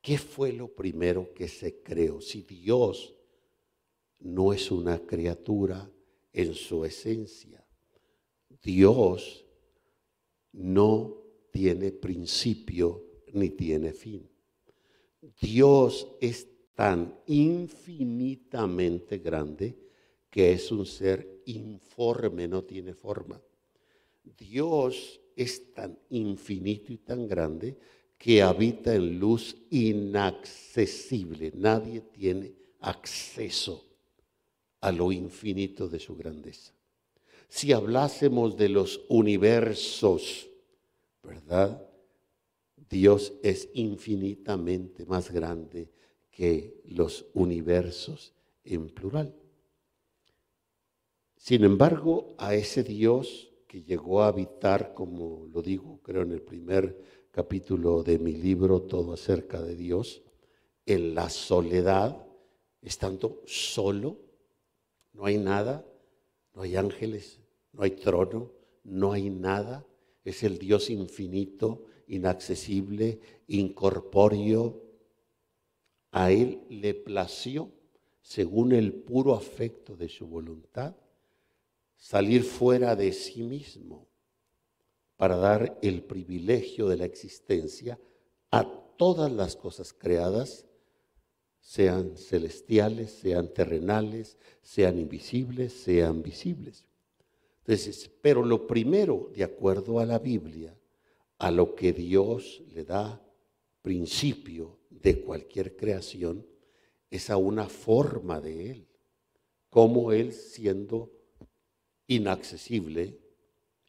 ¿Qué 0.03 0.18
fue 0.18 0.53
lo 0.53 0.68
primero 0.75 1.33
que 1.33 1.49
se 1.49 1.81
creó? 1.83 2.20
Si 2.20 2.42
Dios 2.42 3.16
no 4.18 4.53
es 4.53 4.70
una 4.70 4.99
criatura 5.07 5.90
en 6.35 6.53
su 6.53 6.85
esencia, 6.85 7.65
Dios 8.62 9.45
no 10.53 11.16
tiene 11.51 11.92
principio 11.92 13.05
ni 13.33 13.51
tiene 13.51 13.92
fin. 13.92 14.29
Dios 15.40 16.07
es 16.21 16.49
tan 16.75 17.21
infinitamente 17.27 19.19
grande 19.19 19.77
que 20.31 20.53
es 20.53 20.71
un 20.71 20.85
ser 20.85 21.42
informe, 21.47 22.47
no 22.47 22.62
tiene 22.64 22.95
forma. 22.95 23.40
Dios 24.23 25.21
es 25.35 25.73
tan 25.73 25.99
infinito 26.11 26.92
y 26.92 26.99
tan 26.99 27.27
grande 27.27 27.79
que 28.19 28.42
habita 28.42 28.95
en 28.95 29.19
luz 29.19 29.57
inaccesible. 29.71 31.53
Nadie 31.55 32.01
tiene 32.01 32.53
acceso 32.81 33.85
a 34.81 34.92
lo 34.92 35.11
infinito 35.12 35.88
de 35.88 35.99
su 35.99 36.16
grandeza. 36.16 36.76
Si 37.49 37.73
hablásemos 37.73 38.57
de 38.57 38.69
los 38.69 39.03
universos, 39.09 40.49
¿verdad? 41.23 41.89
Dios 42.89 43.33
es 43.43 43.69
infinitamente 43.75 45.07
más 45.07 45.31
grande 45.31 45.91
que 46.31 46.81
los 46.85 47.27
universos 47.35 48.35
en 48.65 48.89
plural. 48.89 49.35
Sin 51.37 51.65
embargo, 51.65 52.35
a 52.39 52.55
ese 52.55 52.83
Dios 52.83 53.53
que 53.67 53.83
llegó 53.83 54.23
a 54.23 54.29
habitar, 54.29 54.95
como 54.95 55.47
lo 55.47 55.63
digo, 55.63 56.01
creo 56.03 56.23
en 56.23 56.33
el 56.33 56.43
primer 56.43 57.27
capítulo 57.31 58.03
de 58.03 58.19
mi 58.19 58.33
libro, 58.33 58.83
Todo 58.83 59.13
acerca 59.13 59.63
de 59.63 59.77
Dios, 59.77 60.23
en 60.87 61.15
la 61.15 61.29
soledad, 61.29 62.27
estando 62.83 63.43
solo, 63.47 64.19
no 65.13 65.27
hay 65.27 65.39
nada, 65.39 65.85
no 66.57 66.62
hay 66.62 66.75
ángeles, 66.75 67.38
no 67.73 67.83
hay 67.83 67.90
trono, 67.90 68.51
no 68.83 69.12
hay 69.12 69.29
nada, 69.29 69.87
es 70.25 70.42
el 70.42 70.59
Dios 70.59 70.88
infinito, 70.88 71.85
inaccesible, 72.09 73.21
incorpóreo, 73.47 74.83
a 76.12 76.33
él 76.33 76.62
le 76.71 76.95
plació, 76.95 77.71
según 78.23 78.73
el 78.73 78.95
puro 78.95 79.35
afecto 79.35 79.97
de 79.97 80.09
su 80.09 80.27
voluntad, 80.27 80.97
salir 81.95 82.42
fuera 82.42 82.97
de 82.97 83.12
sí 83.12 83.42
mismo 83.42 84.09
para 85.16 85.37
dar 85.37 85.79
el 85.83 86.03
privilegio 86.03 86.88
de 86.88 86.97
la 86.97 87.05
existencia 87.05 88.01
a 88.51 88.64
todas 88.97 89.31
las 89.31 89.57
cosas 89.57 89.92
creadas, 89.92 90.64
sean 91.66 92.16
celestiales, 92.16 93.11
sean 93.11 93.52
terrenales, 93.52 94.37
sean 94.62 95.00
invisibles, 95.00 95.72
sean 95.72 96.22
visibles. 96.22 96.87
Entonces, 97.59 98.09
pero 98.22 98.44
lo 98.44 98.68
primero, 98.68 99.33
de 99.35 99.42
acuerdo 99.42 99.98
a 99.98 100.07
la 100.07 100.20
Biblia, 100.20 100.79
a 101.38 101.50
lo 101.50 101.74
que 101.74 101.92
Dios 101.92 102.62
le 102.72 102.85
da 102.85 103.20
principio 103.83 104.79
de 104.90 105.20
cualquier 105.20 105.74
creación 105.76 106.46
es 107.11 107.31
a 107.31 107.37
una 107.37 107.68
forma 107.68 108.40
de 108.40 108.70
Él, 108.70 108.87
como 109.68 110.12
Él 110.12 110.33
siendo 110.33 111.11
inaccesible, 112.07 113.18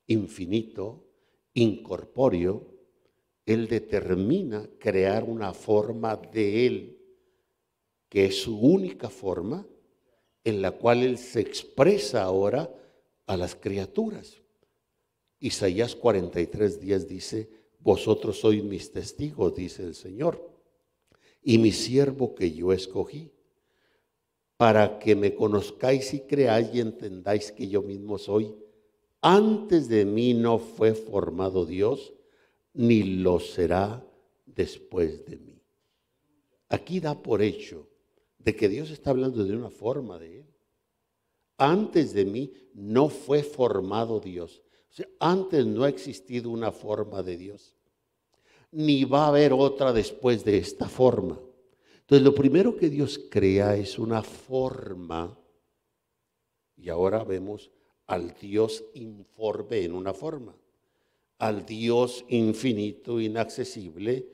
infinito, 0.08 1.06
incorpóreo, 1.54 2.74
Él 3.46 3.68
determina 3.68 4.68
crear 4.80 5.24
una 5.24 5.54
forma 5.54 6.16
de 6.16 6.66
Él, 6.66 6.97
que 8.10 8.26
es 8.26 8.42
su 8.42 8.58
única 8.58 9.10
forma, 9.10 9.66
en 10.44 10.62
la 10.62 10.72
cual 10.72 11.04
Él 11.04 11.18
se 11.18 11.42
expresa 11.42 12.24
ahora 12.24 12.74
a 13.26 13.36
las 13.38 13.56
criaturas. 13.56 14.42
Isaías 15.40 15.96
43, 15.96 16.80
10 16.80 17.08
dice, 17.08 17.50
vosotros 17.80 18.40
sois 18.40 18.64
mis 18.64 18.92
testigos, 18.92 19.56
dice 19.56 19.84
el 19.84 19.96
Señor 19.96 20.58
y 21.48 21.60
mi 21.60 21.72
siervo 21.72 22.36
que 22.36 22.52
yo 22.52 22.74
escogí, 22.74 23.32
para 24.58 25.00
que 25.00 25.16
me 25.16 25.34
conozcáis 25.34 26.14
y 26.14 26.20
creáis 26.20 26.68
y 26.74 26.82
entendáis 26.82 27.54
que 27.54 27.70
yo 27.70 27.82
mismo 27.82 28.18
soy. 28.18 28.54
Antes 29.22 29.88
de 29.88 30.04
mí 30.04 30.34
no 30.34 30.60
fue 30.60 30.94
formado 30.94 31.66
Dios, 31.66 32.14
ni 32.74 33.02
lo 33.04 33.40
será 33.40 34.06
después 34.46 35.26
de 35.26 35.38
mí. 35.38 35.62
Aquí 36.68 37.00
da 37.00 37.22
por 37.22 37.42
hecho 37.42 37.87
de 38.48 38.56
que 38.56 38.70
Dios 38.70 38.92
está 38.92 39.10
hablando 39.10 39.44
de 39.44 39.54
una 39.54 39.70
forma 39.70 40.18
de 40.18 40.40
Él. 40.40 40.46
Antes 41.58 42.14
de 42.14 42.24
mí 42.24 42.54
no 42.74 43.10
fue 43.10 43.44
formado 43.44 44.22
Dios. 44.22 44.64
Antes 45.20 45.66
no 45.66 45.84
ha 45.84 45.90
existido 45.90 46.50
una 46.50 46.72
forma 46.72 47.22
de 47.22 47.36
Dios 47.36 47.76
ni 48.72 49.04
va 49.04 49.26
a 49.26 49.28
haber 49.30 49.52
otra 49.52 49.92
después 49.92 50.46
de 50.46 50.58
esta 50.58 50.88
forma. 50.88 51.38
Entonces, 52.02 52.24
lo 52.24 52.34
primero 52.34 52.78
que 52.78 52.90
Dios 52.90 53.20
crea 53.30 53.76
es 53.76 54.00
una 54.00 54.24
forma, 54.24 55.38
y 56.78 56.90
ahora 56.90 57.24
vemos 57.24 57.70
al 58.06 58.34
Dios 58.34 58.86
informe 58.94 59.84
en 59.84 59.94
una 59.94 60.14
forma, 60.14 60.56
al 61.40 61.66
Dios 61.66 62.24
infinito, 62.30 63.20
inaccesible, 63.20 64.26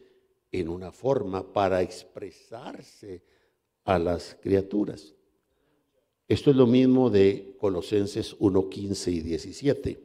en 0.51 0.69
una 0.69 0.91
forma 0.91 1.51
para 1.51 1.81
expresarse 1.81 3.23
a 3.83 3.99
las 3.99 4.37
criaturas. 4.41 5.13
Esto 6.27 6.51
es 6.51 6.55
lo 6.55 6.67
mismo 6.67 7.09
de 7.09 7.55
Colosenses 7.59 8.35
1, 8.39 8.69
15 8.69 9.11
y 9.11 9.19
17. 9.19 9.99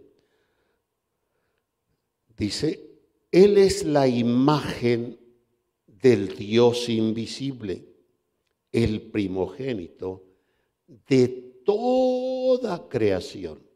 Dice, 2.36 2.88
él 3.30 3.58
es 3.58 3.84
la 3.84 4.08
imagen 4.08 5.18
del 5.86 6.36
Dios 6.36 6.88
invisible, 6.88 7.84
el 8.70 9.02
primogénito 9.02 10.24
de 11.08 11.28
toda 11.64 12.88
creación. 12.88 13.66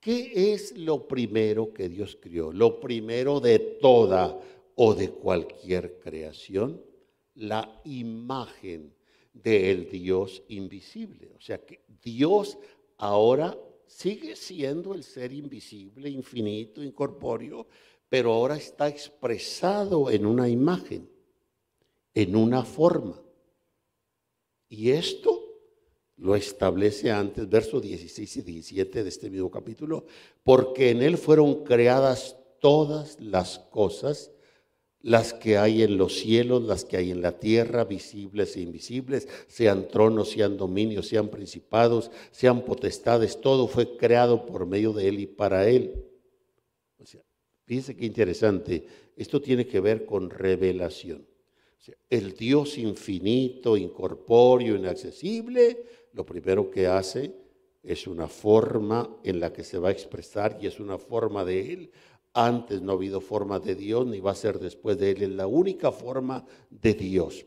¿qué 0.00 0.52
es 0.52 0.76
lo 0.76 1.08
primero 1.08 1.72
que 1.72 1.88
Dios 1.88 2.18
crió? 2.20 2.52
Lo 2.52 2.78
primero 2.80 3.40
de 3.40 3.58
toda 3.58 4.38
o 4.74 4.94
de 4.94 5.10
cualquier 5.10 5.98
creación, 5.98 6.80
la 7.38 7.80
imagen 7.84 8.94
del 9.32 9.88
Dios 9.88 10.42
invisible. 10.48 11.32
O 11.36 11.40
sea 11.40 11.58
que 11.64 11.80
Dios 12.02 12.58
ahora 12.98 13.56
sigue 13.86 14.36
siendo 14.36 14.94
el 14.94 15.02
ser 15.02 15.32
invisible, 15.32 16.08
infinito, 16.10 16.82
incorpóreo, 16.82 17.66
pero 18.08 18.32
ahora 18.32 18.56
está 18.56 18.88
expresado 18.88 20.10
en 20.10 20.26
una 20.26 20.48
imagen, 20.48 21.08
en 22.14 22.36
una 22.36 22.64
forma. 22.64 23.20
Y 24.68 24.90
esto 24.90 25.44
lo 26.16 26.34
establece 26.34 27.10
antes, 27.10 27.48
versos 27.48 27.80
16 27.80 28.38
y 28.38 28.42
17 28.42 29.02
de 29.04 29.08
este 29.08 29.30
mismo 29.30 29.50
capítulo, 29.50 30.04
porque 30.42 30.90
en 30.90 31.02
él 31.02 31.16
fueron 31.16 31.64
creadas 31.64 32.36
todas 32.60 33.20
las 33.20 33.58
cosas, 33.58 34.32
las 35.00 35.32
que 35.32 35.58
hay 35.58 35.82
en 35.82 35.96
los 35.96 36.18
cielos, 36.18 36.62
las 36.64 36.84
que 36.84 36.96
hay 36.96 37.10
en 37.10 37.22
la 37.22 37.38
tierra, 37.38 37.84
visibles 37.84 38.56
e 38.56 38.60
invisibles, 38.60 39.28
sean 39.46 39.88
tronos, 39.88 40.30
sean 40.30 40.56
dominios, 40.56 41.06
sean 41.06 41.28
principados, 41.28 42.10
sean 42.30 42.64
potestades, 42.64 43.40
todo 43.40 43.68
fue 43.68 43.96
creado 43.96 44.44
por 44.44 44.66
medio 44.66 44.92
de 44.92 45.08
Él 45.08 45.20
y 45.20 45.26
para 45.26 45.68
Él. 45.68 46.04
O 46.98 47.04
fíjense 47.64 47.96
qué 47.96 48.06
interesante, 48.06 48.86
esto 49.16 49.40
tiene 49.40 49.66
que 49.66 49.80
ver 49.80 50.04
con 50.04 50.30
revelación. 50.30 51.26
el 52.10 52.34
Dios 52.34 52.76
infinito, 52.76 53.76
incorpóreo, 53.76 54.76
inaccesible, 54.76 55.84
lo 56.12 56.26
primero 56.26 56.70
que 56.70 56.86
hace 56.86 57.34
es 57.82 58.06
una 58.06 58.26
forma 58.26 59.16
en 59.22 59.40
la 59.40 59.52
que 59.52 59.62
se 59.64 59.78
va 59.78 59.88
a 59.88 59.92
expresar 59.92 60.58
y 60.60 60.66
es 60.66 60.80
una 60.80 60.98
forma 60.98 61.44
de 61.44 61.72
Él 61.72 61.90
antes 62.38 62.80
no 62.80 62.92
ha 62.92 62.94
habido 62.94 63.20
forma 63.20 63.58
de 63.58 63.74
Dios, 63.74 64.06
ni 64.06 64.20
va 64.20 64.30
a 64.30 64.36
ser 64.36 64.60
después 64.60 64.96
de 64.96 65.10
Él. 65.10 65.22
Es 65.22 65.30
la 65.30 65.48
única 65.48 65.90
forma 65.90 66.46
de 66.70 66.94
Dios. 66.94 67.44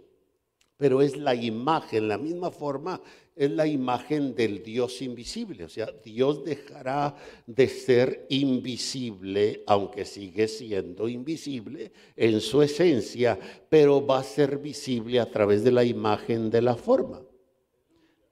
Pero 0.76 1.02
es 1.02 1.16
la 1.16 1.34
imagen, 1.34 2.10
la 2.10 2.18
misma 2.18 2.52
forma, 2.52 3.02
es 3.34 3.52
la 3.52 3.66
imagen 3.68 4.36
del 4.36 4.62
Dios 4.62 5.02
invisible. 5.02 5.64
O 5.64 5.70
sea, 5.70 5.90
Dios 6.04 6.44
dejará 6.44 7.16
de 7.46 7.70
ser 7.70 8.26
invisible, 8.30 9.64
aunque 9.66 10.04
sigue 10.04 10.50
siendo 10.50 11.08
invisible 11.08 11.94
en 12.18 12.42
su 12.42 12.62
esencia, 12.62 13.40
pero 13.70 14.06
va 14.06 14.20
a 14.20 14.24
ser 14.24 14.58
visible 14.58 15.22
a 15.22 15.32
través 15.32 15.64
de 15.64 15.72
la 15.72 15.86
imagen 15.86 16.50
de 16.50 16.62
la 16.62 16.76
forma. 16.76 17.22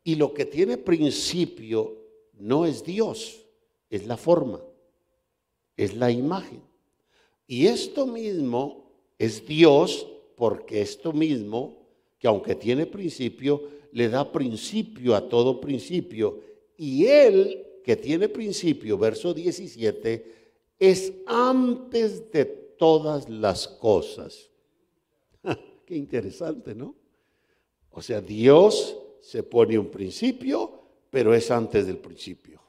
Y 0.03 0.15
lo 0.15 0.33
que 0.33 0.45
tiene 0.45 0.77
principio 0.77 1.95
no 2.33 2.65
es 2.65 2.83
Dios, 2.83 3.45
es 3.89 4.05
la 4.05 4.17
forma 4.17 4.59
es 5.79 5.95
la 5.95 6.11
imagen. 6.11 6.61
Y 7.47 7.67
esto 7.67 8.05
mismo 8.05 8.91
es 9.17 9.45
Dios 9.45 10.05
porque 10.35 10.81
esto 10.81 11.13
mismo, 11.13 11.77
que 12.19 12.27
aunque 12.27 12.53
tiene 12.53 12.85
principio, 12.85 13.63
le 13.93 14.09
da 14.09 14.29
principio 14.29 15.15
a 15.15 15.29
todo 15.29 15.61
principio. 15.61 16.41
Y 16.75 17.05
Él, 17.05 17.65
que 17.81 17.95
tiene 17.95 18.27
principio, 18.27 18.97
verso 18.97 19.33
17, 19.33 20.35
es 20.77 21.13
antes 21.25 22.29
de 22.29 22.43
todas 22.43 23.29
las 23.29 23.65
cosas. 23.65 24.49
Qué 25.85 25.95
interesante, 25.95 26.75
¿no? 26.75 26.93
O 27.91 28.01
sea, 28.01 28.19
Dios 28.19 28.97
se 29.21 29.43
pone 29.43 29.79
un 29.79 29.87
principio, 29.87 30.73
pero 31.09 31.33
es 31.33 31.49
antes 31.49 31.87
del 31.87 31.99
principio. 31.99 32.61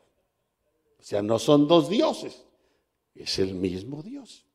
O 0.97 1.03
sea, 1.03 1.23
no 1.23 1.41
son 1.41 1.67
dos 1.67 1.89
dioses. 1.89 2.45
Es 3.21 3.39
el 3.39 3.55
mismo 3.55 4.03
Dios. 4.03 4.47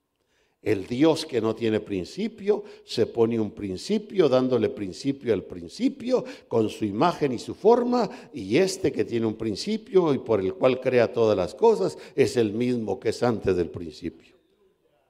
El 0.62 0.88
Dios 0.88 1.28
que 1.28 1.40
no 1.40 1.54
tiene 1.54 1.80
principio 1.80 2.64
se 2.84 3.06
pone 3.06 3.40
un 3.40 3.52
principio 3.52 4.28
dándole 4.28 4.70
principio 4.70 5.32
al 5.32 5.44
principio 5.44 6.26
con 6.48 6.70
su 6.70 6.86
imagen 6.86 7.34
y 7.34 7.38
su 7.38 7.54
forma 7.54 8.10
y 8.34 8.58
este 8.58 8.92
que 8.92 9.06
tiene 9.06 9.28
un 9.28 9.36
principio 9.36 10.12
y 10.12 10.18
por 10.18 10.40
el 10.40 10.56
cual 10.56 10.82
crea 10.82 11.14
todas 11.14 11.38
las 11.38 11.54
cosas 11.54 11.96
es 12.16 12.36
el 12.36 12.52
mismo 12.52 13.00
que 13.00 13.10
es 13.10 13.22
antes 13.22 13.56
del 13.56 13.70
principio. 13.70 14.36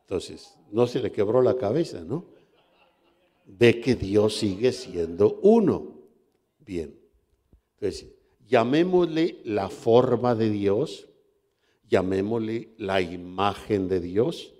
Entonces, 0.01 0.57
no 0.71 0.85
se 0.87 0.99
le 0.99 1.13
quebró 1.13 1.41
la 1.41 1.55
cabeza, 1.55 2.01
¿no? 2.01 2.25
Ve 3.45 3.79
que 3.79 3.95
Dios 3.95 4.35
sigue 4.35 4.73
siendo 4.73 5.39
uno. 5.41 6.01
Bien. 6.59 6.99
Entonces, 7.75 8.09
llamémosle 8.45 9.39
la 9.45 9.69
forma 9.69 10.35
de 10.35 10.49
Dios 10.49 11.07
llamémosle 11.89 12.73
la 12.77 13.01
imagen 13.01 13.87
de 13.87 13.99
Dios, 13.99 14.53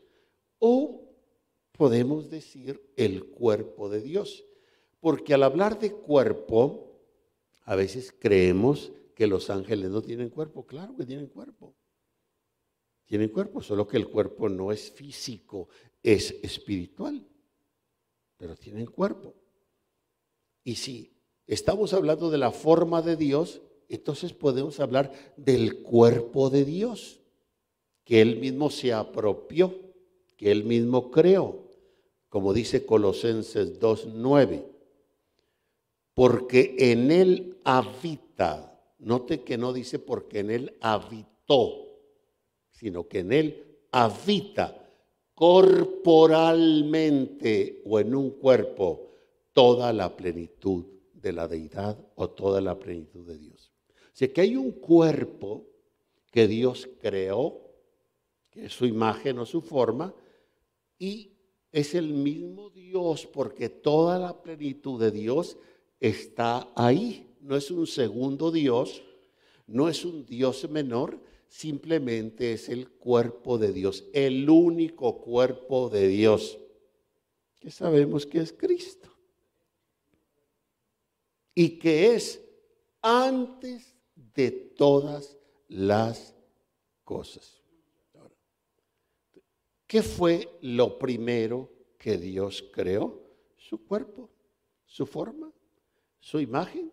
o 0.60 1.06
podemos 1.72 2.30
decir 2.30 2.82
el 2.96 3.26
cuerpo 3.26 3.90
de 3.90 4.02
Dios. 4.02 4.46
Porque 5.00 5.34
al 5.34 5.44
hablar 5.44 5.80
de 5.80 5.92
cuerpo, 5.92 7.00
a 7.64 7.76
veces 7.76 8.14
creemos 8.18 8.92
que 9.16 9.28
los 9.28 9.50
ángeles 9.50 9.90
no 9.90 10.02
tienen 10.02 10.30
cuerpo. 10.30 10.66
Claro 10.66 10.96
que 10.96 11.06
tienen 11.06 11.28
cuerpo. 11.28 11.76
Tienen 13.06 13.30
cuerpo, 13.30 13.62
solo 13.62 13.88
que 13.88 13.98
el 13.98 14.08
cuerpo 14.08 14.50
no 14.50 14.72
es 14.72 14.92
físico, 14.92 15.70
es 16.02 16.32
espiritual. 16.42 17.26
Pero 18.38 18.56
tienen 18.56 18.88
cuerpo. 18.88 19.36
Y 20.64 20.76
si 20.76 21.16
estamos 21.46 21.94
hablando 21.94 22.32
de 22.32 22.40
la 22.40 22.52
forma 22.52 23.02
de 23.02 23.16
Dios, 23.16 23.62
entonces 23.89 24.34
podemos 24.34 24.80
hablar 24.80 25.12
del 25.38 25.82
cuerpo 25.82 26.50
de 26.50 26.65
Dios, 26.65 27.21
que 28.04 28.21
Él 28.21 28.38
mismo 28.38 28.69
se 28.69 28.93
apropió, 28.93 29.74
que 30.38 30.52
Él 30.52 30.63
mismo 30.63 31.10
creó, 31.12 31.65
como 32.30 32.54
dice 32.54 32.86
Colosenses 32.86 33.80
2.9, 33.80 34.63
porque 36.13 36.76
en 36.78 37.12
Él 37.12 37.58
habita, 37.63 38.80
note 39.00 39.41
que 39.41 39.58
no 39.58 39.74
dice 39.74 39.98
porque 40.00 40.39
en 40.39 40.52
Él 40.52 40.78
habitó, 40.82 42.00
sino 42.71 43.08
que 43.08 43.19
en 43.19 43.32
Él 43.32 43.80
habita 43.91 44.82
corporalmente 45.34 47.82
o 47.86 48.00
en 48.00 48.15
un 48.15 48.32
cuerpo 48.32 49.12
toda 49.54 49.93
la 49.93 50.15
plenitud 50.15 50.86
de 51.13 51.34
la 51.34 51.48
deidad 51.48 51.98
o 52.15 52.30
toda 52.30 52.62
la 52.62 52.78
plenitud 52.78 53.26
de 53.26 53.38
Dios 53.38 53.75
sea 54.15 54.32
que 54.32 54.39
hay 54.39 54.56
un 54.56 54.71
cuerpo 54.71 55.67
que 56.32 56.47
Dios 56.47 56.89
creó, 57.01 57.62
que 58.49 58.67
es 58.67 58.73
su 58.73 58.86
imagen 58.86 59.39
o 59.39 59.45
su 59.45 59.62
forma, 59.62 60.15
y 60.97 61.34
es 61.69 61.93
el 61.95 62.13
mismo 62.13 62.69
Dios 62.69 63.28
porque 63.28 63.67
toda 63.67 64.17
la 64.17 64.41
plenitud 64.41 65.01
de 65.01 65.12
Dios 65.12 65.58
está 65.99 66.71
ahí. 66.75 67.28
No 67.41 67.58
es 67.58 67.69
un 67.69 67.86
segundo 67.86 68.51
Dios, 68.51 69.04
no 69.67 69.89
es 69.89 70.06
un 70.06 70.25
Dios 70.25 70.69
menor, 70.69 71.19
simplemente 71.49 72.54
es 72.54 72.69
el 72.69 72.89
cuerpo 72.89 73.58
de 73.58 73.73
Dios, 73.73 74.06
el 74.13 74.49
único 74.49 75.19
cuerpo 75.19 75.89
de 75.89 76.08
Dios, 76.08 76.58
que 77.60 77.69
sabemos 77.69 78.25
que 78.25 78.39
es 78.39 78.54
Cristo. 78.54 79.10
Y 81.54 81.80
que 81.80 82.15
es 82.15 82.41
antes 83.01 83.95
de 84.34 84.52
todas 84.52 85.38
las 85.68 86.36
cosas. 87.04 87.62
¿Qué 89.88 90.02
fue 90.02 90.50
lo 90.62 90.98
primero 90.98 91.70
que 91.98 92.18
Dios 92.18 92.66
creó? 92.74 93.22
Su 93.58 93.86
cuerpo, 93.86 94.30
su 94.86 95.06
forma, 95.06 95.52
su 96.20 96.40
imagen, 96.40 96.92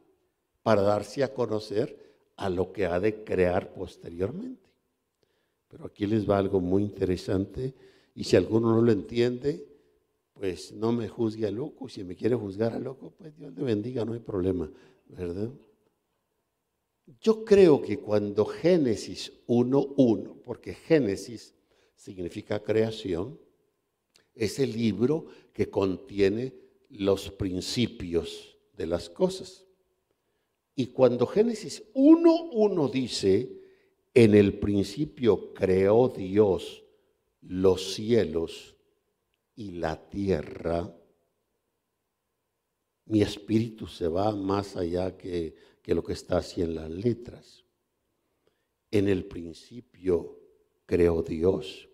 para 0.62 0.83
darse 0.83 1.25
a 1.25 1.33
conocer 1.33 1.99
a 2.37 2.49
lo 2.49 2.73
que 2.73 2.87
ha 2.87 3.01
de 3.01 3.25
crear 3.25 3.73
posteriormente. 3.73 4.71
Pero 5.68 5.87
aquí 5.87 6.07
les 6.07 6.29
va 6.29 6.38
algo 6.38 6.61
muy 6.61 6.83
interesante 6.83 7.75
y 8.14 8.25
si 8.25 8.37
alguno 8.37 8.75
no 8.75 8.83
lo 8.83 8.92
entiende, 8.92 9.66
pues 10.35 10.73
no 10.73 10.92
me 10.92 11.09
juzgue 11.09 11.47
a 11.47 11.51
loco. 11.51 11.88
Si 11.88 12.05
me 12.05 12.14
quiere 12.14 12.35
juzgar 12.35 12.75
a 12.75 12.79
loco, 12.79 13.12
pues 13.16 13.37
Dios 13.37 13.55
le 13.55 13.62
bendiga, 13.62 14.05
no 14.05 14.12
hay 14.12 14.21
problema, 14.21 14.71
¿verdad? 15.07 15.51
Yo 17.21 17.45
creo 17.45 17.83
que 17.83 17.99
cuando 17.99 18.45
Génesis 18.47 19.33
1.1, 19.47 20.43
porque 20.43 20.75
Génesis 20.75 21.55
significa 21.97 22.62
creación, 22.62 23.38
es 24.35 24.59
el 24.59 24.73
libro 24.73 25.27
que 25.53 25.69
contiene 25.69 26.55
los 26.88 27.31
principios 27.31 28.57
de 28.77 28.87
las 28.87 29.11
cosas. 29.11 29.67
Y 30.75 30.87
cuando 30.87 31.27
Génesis 31.27 31.83
1.1 31.95 32.91
dice, 32.91 33.61
en 34.15 34.35
el 34.35 34.59
principio 34.59 35.53
creó 35.53 36.09
Dios 36.09 36.85
los 37.41 37.95
cielos 37.95 38.77
y 39.55 39.73
la 39.73 40.09
tierra, 40.09 40.97
mi 43.05 43.21
espíritu 43.21 43.87
se 43.87 44.09
va 44.09 44.35
más 44.35 44.77
allá 44.77 45.17
que 45.17 45.55
que 45.83 45.95
lo 45.95 46.03
que 46.03 46.12
está 46.12 46.38
así 46.38 46.62
en 46.62 46.77
las 46.77 46.88
letras. 46.88 47.64
En 48.90 49.09
el 49.09 49.25
principio 49.25 50.38
creó 50.87 51.23
Dios. 51.23 51.88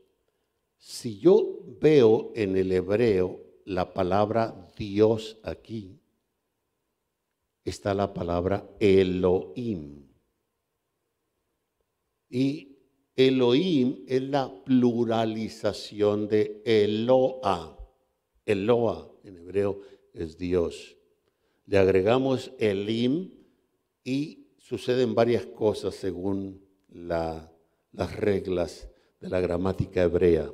Si 0.77 1.19
yo 1.19 1.61
veo 1.81 2.33
en 2.35 2.57
el 2.57 2.71
hebreo 2.71 3.41
la 3.65 3.93
palabra 3.93 4.71
Dios 4.77 5.39
aquí, 5.43 6.01
está 7.65 7.95
la 7.95 8.13
palabra 8.13 8.69
Elohim. 8.79 10.07
Y 12.31 12.77
Elohim 13.17 14.05
es 14.07 14.23
la 14.23 14.63
pluralización 14.65 16.29
de 16.29 16.63
Eloa. 16.65 17.77
Eloa 18.45 19.13
en 19.25 19.39
hebreo 19.39 19.81
es 20.13 20.37
Dios. 20.37 20.97
Le 21.67 21.79
agregamos 21.79 22.53
Elim 22.59 23.38
y 24.09 24.49
suceden 24.57 25.15
varias 25.15 25.45
cosas 25.45 25.95
según 25.95 26.67
las 26.89 28.17
reglas 28.17 28.89
de 29.21 29.29
la 29.29 29.39
gramática 29.39 30.03
hebrea. 30.03 30.51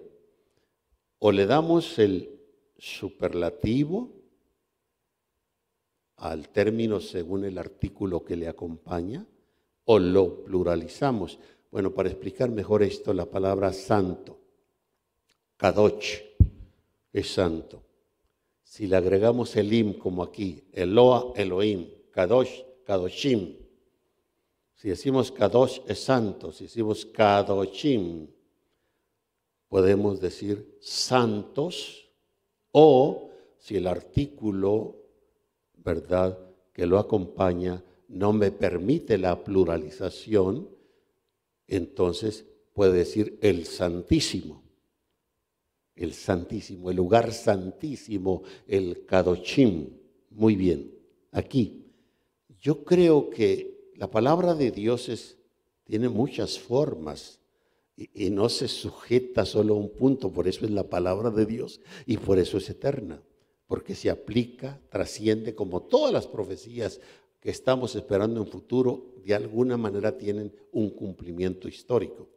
O 1.21 1.31
le 1.31 1.47
damos 1.47 2.01
el 2.01 2.37
superlativo 2.77 4.11
al 6.17 6.49
término 6.49 6.99
según 6.99 7.45
el 7.45 7.57
artículo 7.59 8.25
que 8.25 8.37
le 8.37 8.49
acompaña 8.49 9.25
o 9.85 10.01
lo 10.01 10.43
pluralizamos. 10.43 11.39
Bueno, 11.71 11.95
para 11.95 12.09
explicar 12.09 12.51
mejor 12.51 12.83
esto, 12.83 13.15
la 13.15 13.27
palabra 13.27 13.73
santo, 13.73 14.41
kadoch, 15.57 16.03
es 17.13 17.33
santo. 17.33 17.85
Si 18.65 18.89
le 18.89 18.97
agregamos 18.97 19.55
el 19.55 19.73
im 19.73 19.93
como 19.93 20.25
aquí, 20.25 20.65
Eloa, 20.73 21.33
Elohim, 21.37 21.89
kadosh, 22.11 22.74
kadoshim. 22.85 23.57
Si 24.75 24.89
decimos 24.89 25.33
kadosh 25.33 25.81
es 25.87 25.99
santo, 26.01 26.53
si 26.53 26.65
decimos 26.65 27.07
kadoshim, 27.07 28.29
podemos 29.69 30.21
decir 30.21 30.79
santos 30.81 32.09
o 32.73 33.31
si 33.59 33.77
el 33.77 33.87
artículo, 33.87 34.97
¿verdad?, 35.77 36.39
que 36.73 36.87
lo 36.87 36.99
acompaña 36.99 37.83
no 38.09 38.33
me 38.33 38.51
permite 38.51 39.17
la 39.17 39.43
pluralización, 39.43 40.69
entonces 41.67 42.45
puede 42.73 42.99
decir 42.99 43.39
el 43.41 43.65
Santísimo. 43.65 44.63
El 45.95 46.13
Santísimo, 46.13 46.91
el 46.91 46.97
lugar 46.97 47.33
santísimo, 47.33 48.43
el 48.67 49.07
Kadochim. 49.07 49.91
Muy 50.31 50.57
bien, 50.57 50.93
aquí. 51.31 51.84
Yo 52.65 52.83
creo 52.83 53.29
que 53.29 53.93
la 53.95 54.11
palabra 54.11 54.55
de 54.55 54.71
Dios 54.71 55.11
es, 55.11 55.37
tiene 55.85 56.09
muchas 56.09 56.59
formas 56.59 57.39
y, 57.95 58.31
no 58.31 58.49
se 58.49 58.69
sujeta 58.69 59.45
solo 59.45 59.75
a 59.75 59.77
un 59.77 59.91
punto, 59.91 60.33
por 60.33 60.49
eso 60.49 60.65
es 60.65 60.71
la 60.71 60.89
palabra 60.89 61.31
de 61.31 61.45
Dios 61.45 61.83
y 62.07 62.17
por 62.17 62.39
eso 62.39 62.57
es 62.57 62.71
eterna 62.71 63.23
porque 63.67 63.95
se 63.95 64.09
aplica, 64.09 64.81
trasciende 64.89 65.55
como 65.55 65.83
todas 65.83 66.13
las 66.13 66.27
profecías 66.27 67.01
que 67.41 67.51
estamos 67.51 67.95
esperando 67.95 68.41
en 68.41 68.47
futuro, 68.47 69.15
de 69.25 69.35
alguna 69.35 69.77
manera 69.77 70.17
tienen 70.17 70.55
un 70.73 70.91
cumplimiento 70.91 71.69
histórico. 71.69 72.29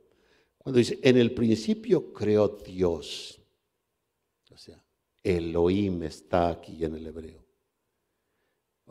Cuando 0.58 0.80
dice, 0.80 1.00
en 1.02 1.18
el 1.18 1.34
principio 1.34 2.12
creó 2.12 2.50
Dios, 2.50 3.40
o 4.52 4.58
sea, 4.58 4.84
Elohim 5.24 6.04
está 6.04 6.50
aquí 6.50 6.84
en 6.84 6.96
el 6.96 7.08
hebreo. 7.08 7.47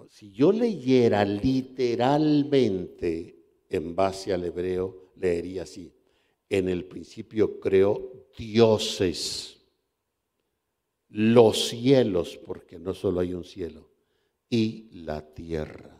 Si 0.08 0.32
yo 0.32 0.52
leyera 0.52 1.24
literalmente 1.24 3.64
en 3.68 3.96
base 3.96 4.32
al 4.32 4.44
hebreo, 4.44 5.12
leería 5.16 5.62
así, 5.62 5.92
en 6.48 6.68
el 6.68 6.84
principio 6.84 7.58
creó 7.58 8.28
dioses, 8.36 9.56
los 11.08 11.68
cielos, 11.68 12.36
porque 12.36 12.78
no 12.78 12.94
solo 12.94 13.20
hay 13.20 13.34
un 13.34 13.44
cielo, 13.44 13.90
y 14.48 14.90
la 15.02 15.34
tierra. 15.34 15.92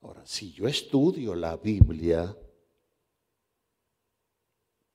Ahora, 0.00 0.24
si 0.26 0.52
yo 0.52 0.68
estudio 0.68 1.34
la 1.34 1.56
Biblia, 1.56 2.36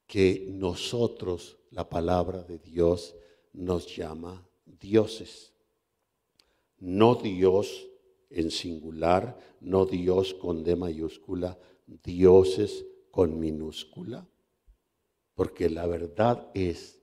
que 0.06 0.46
nosotros, 0.50 1.58
la 1.72 1.90
palabra 1.90 2.44
de 2.44 2.60
Dios, 2.60 3.16
nos 3.54 3.96
llama 3.96 4.48
dioses. 4.66 5.53
No 6.84 7.16
Dios 7.16 7.88
en 8.30 8.52
singular, 8.52 9.40
no 9.62 9.86
Dios 9.86 10.34
con 10.34 10.66
D 10.66 10.76
mayúscula, 10.76 11.58
dioses 11.88 12.86
con 13.10 13.40
minúscula. 13.40 14.28
Porque 15.34 15.70
la 15.70 15.88
verdad 15.88 16.50
es 16.54 17.00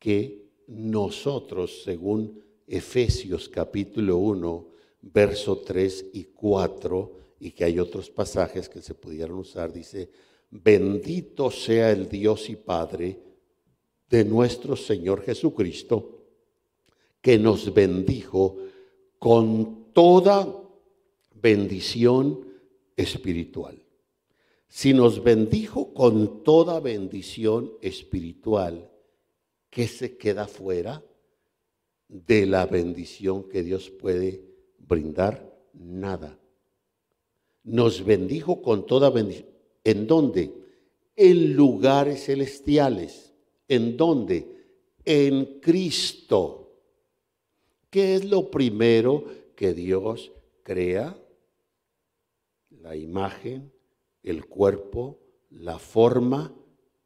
que 0.00 0.50
nosotros, 0.66 1.84
según 1.84 2.42
Efesios 2.66 3.48
capítulo 3.48 4.16
1, 4.16 4.66
verso 5.02 5.58
3 5.58 6.06
y 6.12 6.24
4, 6.24 7.12
y 7.38 7.52
que 7.52 7.66
hay 7.66 7.78
otros 7.78 8.10
pasajes 8.10 8.68
que 8.68 8.82
se 8.82 8.94
pudieran 8.94 9.36
usar, 9.36 9.72
dice, 9.72 10.10
bendito 10.50 11.52
sea 11.52 11.92
el 11.92 12.08
Dios 12.08 12.50
y 12.50 12.56
Padre 12.56 13.20
de 14.10 14.24
nuestro 14.24 14.74
Señor 14.74 15.22
Jesucristo, 15.22 16.26
que 17.20 17.38
nos 17.38 17.72
bendijo 17.72 18.56
con 19.24 19.86
toda 19.94 20.46
bendición 21.34 22.46
espiritual. 22.94 23.82
Si 24.68 24.92
nos 24.92 25.24
bendijo 25.24 25.94
con 25.94 26.44
toda 26.44 26.78
bendición 26.78 27.72
espiritual, 27.80 28.90
¿qué 29.70 29.88
se 29.88 30.18
queda 30.18 30.46
fuera 30.46 31.02
de 32.06 32.44
la 32.44 32.66
bendición 32.66 33.48
que 33.48 33.62
Dios 33.62 33.88
puede 33.88 34.44
brindar? 34.78 35.50
Nada 35.72 36.38
nos 37.64 38.04
bendijo 38.04 38.62
con 38.62 38.86
toda 38.86 39.10
bendición. 39.10 39.48
¿En 39.82 40.06
dónde? 40.06 40.52
En 41.16 41.54
lugares 41.54 42.26
celestiales. 42.26 43.32
¿En 43.66 43.96
dónde? 43.96 44.46
En 45.04 45.60
Cristo. 45.60 46.63
¿Qué 47.94 48.16
es 48.16 48.24
lo 48.24 48.50
primero 48.50 49.24
que 49.54 49.72
Dios 49.72 50.32
crea? 50.64 51.16
La 52.70 52.96
imagen, 52.96 53.72
el 54.24 54.46
cuerpo, 54.46 55.20
la 55.50 55.78
forma, 55.78 56.52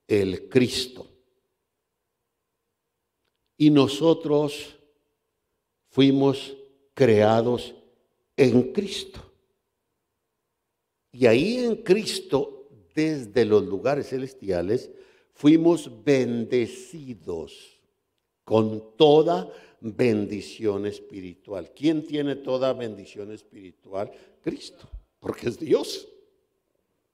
el 0.06 0.48
Cristo. 0.48 1.06
Y 3.58 3.68
nosotros 3.68 4.78
fuimos 5.90 6.56
creados 6.94 7.74
en 8.34 8.72
Cristo. 8.72 9.20
Y 11.12 11.26
ahí 11.26 11.58
en 11.58 11.82
Cristo, 11.82 12.66
desde 12.94 13.44
los 13.44 13.62
lugares 13.62 14.08
celestiales, 14.08 14.90
fuimos 15.34 16.02
bendecidos 16.02 17.78
con 18.42 18.96
toda 18.96 19.52
bendición 19.80 20.86
espiritual. 20.86 21.72
¿Quién 21.74 22.04
tiene 22.06 22.36
toda 22.36 22.72
bendición 22.72 23.32
espiritual? 23.32 24.10
Cristo, 24.42 24.88
porque 25.20 25.48
es 25.48 25.58
Dios. 25.58 26.08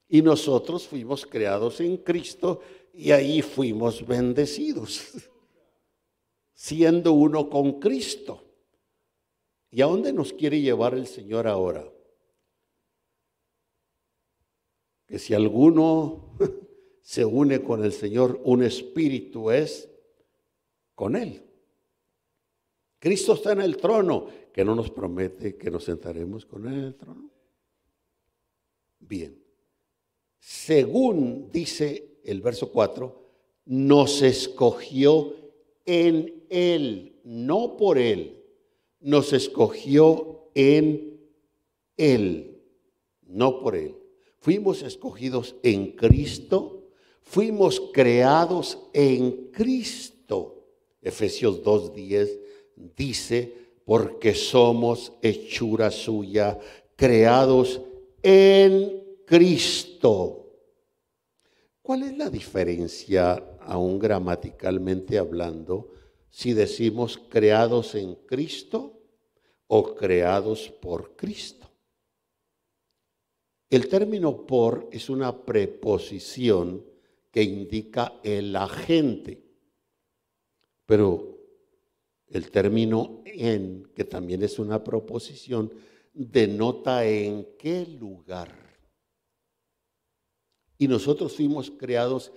Y 0.09 0.23
nosotros 0.23 0.87
fuimos 0.87 1.27
creados 1.27 1.81
en 1.81 1.97
Cristo 1.99 2.61
y 2.93 3.11
ahí 3.11 3.43
fuimos 3.43 4.07
bendecidos, 4.07 5.13
siendo 6.55 7.13
uno 7.13 7.49
con 7.51 7.81
Cristo. 7.81 8.43
¿Y 9.71 9.83
a 9.83 9.87
dónde 9.87 10.13
nos 10.13 10.33
quiere 10.33 10.61
llevar 10.61 10.95
el 10.95 11.07
Señor 11.07 11.49
ahora? 11.49 11.91
que 15.07 15.19
si 15.19 15.35
alguno 15.35 16.37
se 17.01 17.25
une 17.25 17.63
con 17.63 17.85
el 17.85 17.93
Señor, 17.93 18.41
un 18.45 18.63
espíritu 18.63 19.51
es 19.51 19.89
con 20.95 21.17
Él. 21.17 21.44
Cristo 23.05 23.35
está 23.35 23.53
en 23.53 23.61
el 23.61 23.77
trono, 23.77 24.29
que 24.51 24.65
no 24.65 24.75
nos 24.75 24.91
promete 24.91 25.57
que 25.57 25.71
nos 25.71 25.85
sentaremos 25.85 26.47
con 26.47 26.67
Él 26.67 26.73
en 26.73 26.85
el 26.85 26.95
trono. 26.95 27.31
Bien, 28.99 29.39
según 30.39 31.51
dice 31.53 32.21
el 32.25 32.41
verso 32.41 32.73
4, 32.73 33.23
nos 33.67 34.23
escogió 34.23 35.35
en 35.85 36.47
Él, 36.49 37.21
no 37.25 37.77
por 37.77 37.99
Él, 37.99 38.43
nos 39.01 39.35
escogió 39.35 40.49
en 40.55 41.21
Él, 41.99 42.59
no 43.21 43.61
por 43.61 43.77
Él. 43.77 43.97
Fuimos 44.39 44.83
escogidos 44.83 45.57
en 45.63 45.93
Cristo, 45.93 46.89
fuimos 47.21 47.83
creados 47.93 48.79
en 48.95 49.51
Cristo. 49.53 50.65
Efesios 51.03 51.63
2.10 51.63 52.44
dice, 52.77 53.53
porque 53.85 54.35
somos 54.35 55.13
hechura 55.23 55.91
suya, 55.91 56.59
creados 56.97 57.81
en 58.23 59.03
Cristo. 59.27 60.41
¿Cuál 61.83 62.05
es 62.05 62.17
la 62.17 62.31
diferencia, 62.31 63.35
aún 63.61 63.99
gramaticalmente 63.99 65.19
hablando, 65.19 65.93
si 66.31 66.55
decimos 66.55 67.21
creados 67.29 67.95
en 67.95 68.15
Cristo 68.15 69.03
o 69.67 69.95
creados 69.95 70.71
por 70.81 71.15
Cristo? 71.15 71.71
El 73.69 73.89
término 73.89 74.47
por 74.47 74.89
es 74.93 75.11
una 75.11 75.45
preposición 75.45 76.85
que 77.31 77.43
indica 77.43 78.21
el 78.23 78.55
agente, 78.55 79.43
pero 80.87 81.34
el 82.29 82.51
término 82.51 83.23
en, 83.25 83.85
que 83.95 84.05
también 84.05 84.43
es 84.43 84.59
una 84.59 84.83
proposición, 84.83 85.73
denota 86.13 87.05
en 87.05 87.47
qué 87.59 87.87
lugar. 87.87 88.57
Y 90.79 90.89
nosotros 90.89 91.35
fuimos 91.35 91.71
creados 91.71 92.33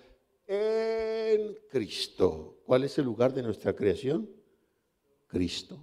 en 0.45 1.57
Cristo. 1.69 2.59
¿Cuál 2.65 2.83
es 2.83 2.97
el 2.97 3.05
lugar 3.05 3.33
de 3.33 3.43
nuestra 3.43 3.75
creación? 3.75 4.29
Cristo. 5.27 5.79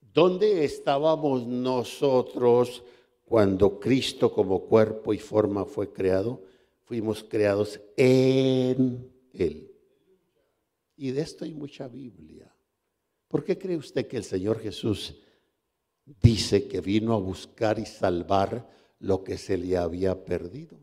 ¿Dónde 0.00 0.64
estábamos 0.64 1.46
nosotros 1.46 2.82
cuando 3.24 3.78
Cristo 3.78 4.32
como 4.32 4.64
cuerpo 4.64 5.14
y 5.14 5.18
forma 5.18 5.64
fue 5.64 5.92
creado? 5.92 6.42
Fuimos 6.82 7.22
creados 7.22 7.80
en 7.96 9.08
Él. 9.32 9.69
Y 11.00 11.12
de 11.12 11.22
esto 11.22 11.46
hay 11.46 11.54
mucha 11.54 11.88
Biblia. 11.88 12.54
¿Por 13.26 13.42
qué 13.42 13.56
cree 13.56 13.78
usted 13.78 14.06
que 14.06 14.18
el 14.18 14.24
Señor 14.24 14.60
Jesús 14.60 15.14
dice 16.04 16.68
que 16.68 16.82
vino 16.82 17.14
a 17.14 17.18
buscar 17.18 17.78
y 17.78 17.86
salvar 17.86 18.68
lo 18.98 19.24
que 19.24 19.38
se 19.38 19.56
le 19.56 19.78
había 19.78 20.26
perdido? 20.26 20.78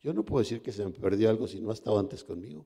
Yo 0.00 0.14
no 0.14 0.24
puedo 0.24 0.42
decir 0.42 0.62
que 0.62 0.72
se 0.72 0.82
me 0.86 0.90
perdió 0.90 1.28
algo 1.28 1.46
si 1.46 1.60
no 1.60 1.68
ha 1.68 1.74
estado 1.74 1.98
antes 1.98 2.24
conmigo. 2.24 2.64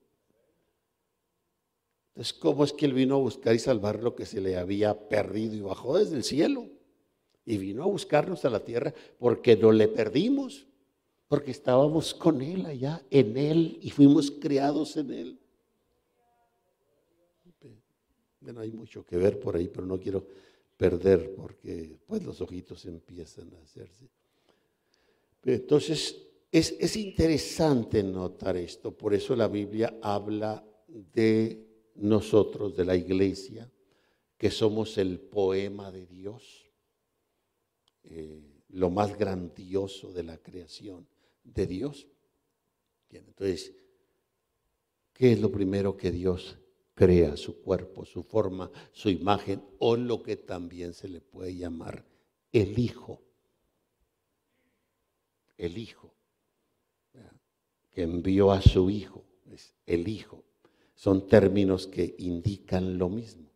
Entonces, 2.11 2.35
¿cómo 2.35 2.63
es 2.63 2.73
que 2.73 2.87
Él 2.87 2.93
vino 2.93 3.17
a 3.17 3.19
buscar 3.19 3.57
y 3.57 3.59
salvar 3.59 4.01
lo 4.01 4.15
que 4.15 4.25
se 4.25 4.41
le 4.41 4.57
había 4.57 5.09
perdido 5.09 5.57
y 5.57 5.61
bajó 5.61 5.99
desde 5.99 6.15
el 6.15 6.23
cielo? 6.23 6.69
Y 7.45 7.59
vino 7.59 7.83
a 7.83 7.87
buscarnos 7.87 8.45
a 8.45 8.51
la 8.51 8.65
tierra 8.65 8.95
porque 9.19 9.57
no 9.57 9.73
le 9.73 9.89
perdimos, 9.89 10.69
porque 11.27 11.51
estábamos 11.51 12.15
con 12.15 12.43
Él 12.43 12.65
allá, 12.65 13.03
en 13.11 13.37
Él, 13.37 13.81
y 13.83 13.91
fuimos 13.91 14.31
criados 14.31 14.97
en 14.97 15.13
Él. 15.13 15.39
Bueno, 18.41 18.61
hay 18.61 18.71
mucho 18.73 19.05
que 19.05 19.17
ver 19.17 19.41
por 19.41 19.57
ahí, 19.57 19.69
pero 19.69 19.87
no 19.87 19.99
quiero 19.99 20.27
perder 20.77 21.35
porque 21.35 21.99
pues 22.07 22.23
los 22.25 22.41
ojitos 22.41 22.85
empiezan 22.87 23.53
a 23.55 23.63
hacerse. 23.63 24.09
Entonces, 25.45 26.17
es, 26.51 26.75
es 26.79 26.97
interesante 26.97 28.03
notar 28.03 28.57
esto, 28.57 28.97
por 28.97 29.13
eso 29.15 29.35
la 29.35 29.49
Biblia 29.49 29.99
habla 30.03 30.65
de 30.89 31.67
nosotros, 31.97 32.77
de 32.77 32.85
la 32.85 32.97
iglesia, 32.97 33.71
que 34.37 34.51
somos 34.51 34.97
el 34.99 35.19
poema 35.19 35.91
de 35.91 36.07
Dios, 36.07 36.67
eh, 38.05 38.41
lo 38.71 38.89
más 38.89 39.19
grandioso 39.19 40.13
de 40.13 40.23
la 40.23 40.39
creación 40.39 41.07
de 41.43 41.67
Dios. 41.67 42.07
Bien, 43.11 43.25
entonces, 43.27 43.73
¿qué 45.13 45.33
es 45.33 45.41
lo 45.41 45.51
primero 45.51 45.97
que 45.97 46.11
Dios 46.11 46.57
crea? 46.99 47.37
Su 47.37 47.63
cuerpo, 47.63 48.05
su 48.05 48.23
forma, 48.25 48.71
su 48.93 49.09
imagen, 49.09 49.63
o 49.79 49.97
lo 49.97 50.23
que 50.23 50.37
también 50.37 50.93
se 50.95 51.09
le 51.09 51.21
puede 51.21 51.55
llamar 51.55 52.05
el 52.53 52.79
Hijo. 52.79 53.23
El 55.57 55.79
Hijo, 55.79 56.13
que 57.91 58.03
envió 58.03 58.51
a 58.53 58.61
su 58.61 58.91
Hijo, 58.91 59.25
es 59.51 59.75
el 59.87 60.09
Hijo 60.09 60.45
son 60.99 61.29
términos 61.29 61.87
que 61.87 62.17
indican 62.19 62.99
lo 62.99 63.09
mismo. 63.09 63.49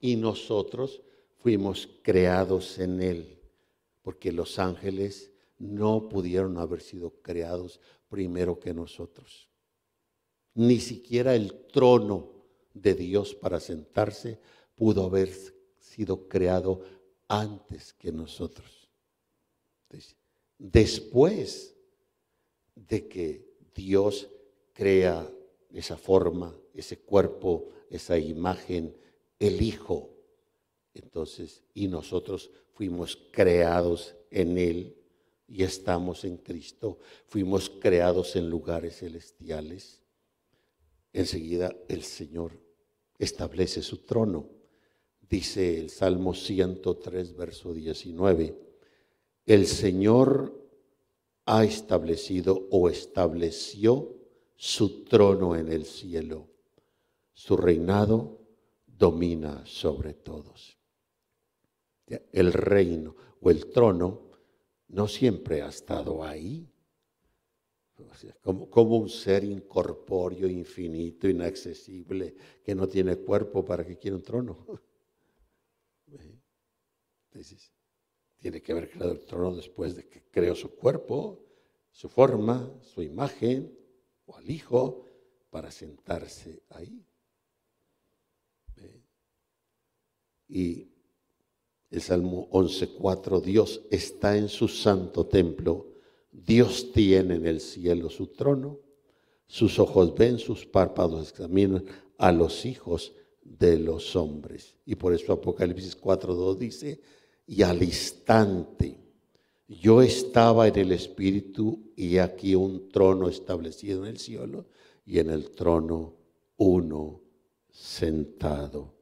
Y 0.00 0.16
nosotros 0.16 1.00
fuimos 1.36 1.88
creados 2.02 2.80
en 2.80 3.00
Él, 3.00 3.40
porque 4.02 4.32
los 4.32 4.58
ángeles 4.58 5.30
no 5.58 6.08
pudieron 6.08 6.58
haber 6.58 6.80
sido 6.80 7.10
creados 7.22 7.78
primero 8.08 8.58
que 8.58 8.74
nosotros. 8.74 9.48
Ni 10.54 10.80
siquiera 10.80 11.34
el 11.34 11.54
trono 11.72 12.30
de 12.72 12.94
Dios 12.94 13.34
para 13.34 13.60
sentarse 13.60 14.38
pudo 14.74 15.04
haber 15.04 15.30
sido 15.78 16.28
creado 16.28 16.82
antes 17.28 17.92
que 17.92 18.12
nosotros. 18.12 18.88
Después 20.58 21.74
de 22.74 23.08
que 23.08 23.54
Dios 23.74 24.28
crea 24.72 25.30
esa 25.72 25.96
forma, 25.96 26.56
ese 26.74 26.98
cuerpo, 26.98 27.68
esa 27.90 28.18
imagen, 28.18 28.96
el 29.38 29.62
Hijo. 29.62 30.10
Entonces, 30.94 31.62
y 31.74 31.88
nosotros 31.88 32.50
fuimos 32.72 33.18
creados 33.30 34.14
en 34.30 34.58
Él 34.58 34.96
y 35.48 35.62
estamos 35.62 36.24
en 36.24 36.36
Cristo, 36.36 36.98
fuimos 37.26 37.70
creados 37.70 38.36
en 38.36 38.48
lugares 38.48 38.98
celestiales. 38.98 40.03
Enseguida 41.14 41.74
el 41.88 42.02
Señor 42.02 42.60
establece 43.18 43.82
su 43.82 43.98
trono. 43.98 44.50
Dice 45.20 45.78
el 45.78 45.88
Salmo 45.88 46.34
103, 46.34 47.36
verso 47.36 47.72
19, 47.72 48.58
el 49.46 49.66
Señor 49.66 50.60
ha 51.46 51.64
establecido 51.64 52.66
o 52.70 52.88
estableció 52.88 54.12
su 54.56 55.04
trono 55.04 55.54
en 55.54 55.70
el 55.70 55.84
cielo. 55.86 56.48
Su 57.32 57.56
reinado 57.56 58.40
domina 58.84 59.64
sobre 59.66 60.14
todos. 60.14 60.78
El 62.32 62.52
reino 62.52 63.14
o 63.40 63.50
el 63.50 63.70
trono 63.70 64.30
no 64.88 65.06
siempre 65.06 65.62
ha 65.62 65.68
estado 65.68 66.24
ahí. 66.24 66.73
Como, 68.42 68.68
como, 68.68 68.96
un 68.98 69.08
ser 69.08 69.44
incorpóreo, 69.44 70.48
infinito, 70.48 71.28
inaccesible, 71.28 72.34
que 72.62 72.74
no 72.74 72.88
tiene 72.88 73.16
cuerpo 73.16 73.64
para 73.64 73.86
que 73.86 73.96
quiera 73.96 74.16
un 74.16 74.22
trono. 74.22 74.66
tiene 78.36 78.60
que 78.60 78.72
haber 78.72 78.90
creado 78.90 79.12
el 79.12 79.24
trono 79.24 79.56
después 79.56 79.96
de 79.96 80.06
que 80.08 80.22
creó 80.30 80.54
su 80.54 80.74
cuerpo, 80.74 81.40
su 81.90 82.08
forma, 82.08 82.70
su 82.82 83.02
imagen, 83.02 83.74
o 84.26 84.36
al 84.36 84.50
Hijo 84.50 85.06
para 85.50 85.70
sentarse 85.70 86.62
ahí. 86.70 87.06
Y 90.48 90.88
el 91.90 92.02
Salmo 92.02 92.50
11.4, 92.50 93.40
Dios 93.40 93.82
está 93.90 94.36
en 94.36 94.48
su 94.48 94.68
santo 94.68 95.26
templo, 95.26 95.93
Dios 96.34 96.90
tiene 96.92 97.36
en 97.36 97.46
el 97.46 97.60
cielo 97.60 98.10
su 98.10 98.26
trono, 98.26 98.80
sus 99.46 99.78
ojos 99.78 100.14
ven, 100.16 100.38
sus 100.38 100.66
párpados 100.66 101.30
examinan 101.30 101.84
a 102.18 102.32
los 102.32 102.66
hijos 102.66 103.12
de 103.40 103.78
los 103.78 104.16
hombres. 104.16 104.74
Y 104.84 104.96
por 104.96 105.14
eso 105.14 105.32
Apocalipsis 105.32 105.96
4.2 106.00 106.58
dice, 106.58 107.00
y 107.46 107.62
al 107.62 107.82
instante 107.82 108.98
yo 109.68 110.02
estaba 110.02 110.66
en 110.66 110.76
el 110.76 110.92
Espíritu 110.92 111.92
y 111.94 112.18
aquí 112.18 112.56
un 112.56 112.88
trono 112.88 113.28
establecido 113.28 114.04
en 114.04 114.10
el 114.10 114.18
cielo 114.18 114.66
y 115.06 115.20
en 115.20 115.30
el 115.30 115.52
trono 115.52 116.14
uno 116.56 117.20
sentado. 117.70 118.92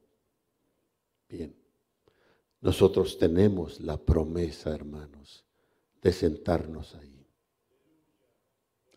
Bien, 1.27 1.55
nosotros 2.61 3.17
tenemos 3.17 3.81
la 3.81 3.97
promesa, 3.97 4.69
hermanos, 4.69 5.43
de 5.99 6.13
sentarnos 6.13 6.93
ahí. 6.95 7.12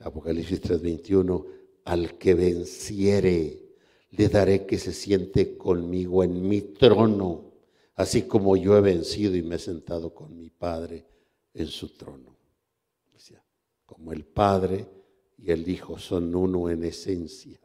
Apocalipsis 0.01 0.61
3:21, 0.61 1.47
al 1.84 2.18
que 2.18 2.34
venciere, 2.34 3.66
le 4.11 4.28
daré 4.28 4.66
que 4.66 4.78
se 4.78 4.92
siente 4.92 5.57
conmigo 5.57 6.22
en 6.24 6.47
mi 6.47 6.61
trono, 6.62 7.53
así 7.94 8.22
como 8.22 8.57
yo 8.57 8.76
he 8.76 8.80
vencido 8.80 9.36
y 9.36 9.42
me 9.42 9.57
he 9.57 9.59
sentado 9.59 10.14
con 10.14 10.36
mi 10.36 10.51
Padre 10.51 11.07
en 11.55 11.66
su 11.66 11.88
trono. 11.97 12.34
como 13.86 14.12
el 14.12 14.24
Padre 14.24 14.84
y 15.38 15.53
el 15.53 15.68
Hijo 15.68 15.97
son 15.97 16.34
uno 16.34 16.68
en 16.68 16.82
esencia. 16.82 17.61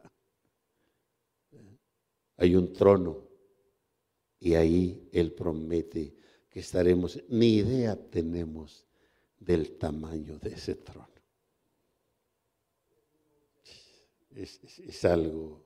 Hay 2.36 2.54
un 2.54 2.72
trono 2.72 3.28
y 4.38 4.54
ahí 4.54 5.08
Él 5.12 5.32
promete 5.32 6.14
que 6.48 6.60
estaremos, 6.60 7.20
ni 7.28 7.56
idea 7.56 7.96
tenemos 7.96 8.86
del 9.38 9.76
tamaño 9.78 10.38
de 10.38 10.50
ese 10.50 10.76
trono. 10.76 11.11
Es, 14.36 15.04
algo 15.04 15.64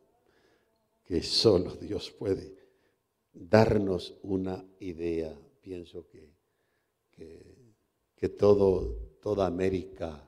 que 1.05 1.23
solo 1.23 1.77
Dios 1.77 2.11
puede 2.11 2.55
darnos 3.33 4.19
una 4.23 4.65
idea. 4.81 5.39
Pienso 5.61 6.07
que, 6.07 6.33
que 7.11 7.57
que 8.17 8.31
todo, 8.31 8.97
toda 9.21 9.47
América 9.47 10.27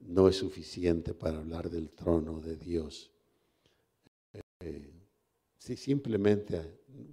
no 0.00 0.28
es 0.28 0.36
suficiente 0.36 1.14
para 1.14 1.38
hablar 1.38 1.70
del 1.70 1.90
trono 1.90 2.40
de 2.40 2.56
Dios. 2.56 3.10
Eh, 4.60 4.92
si 5.56 5.76
simplemente, 5.76 6.60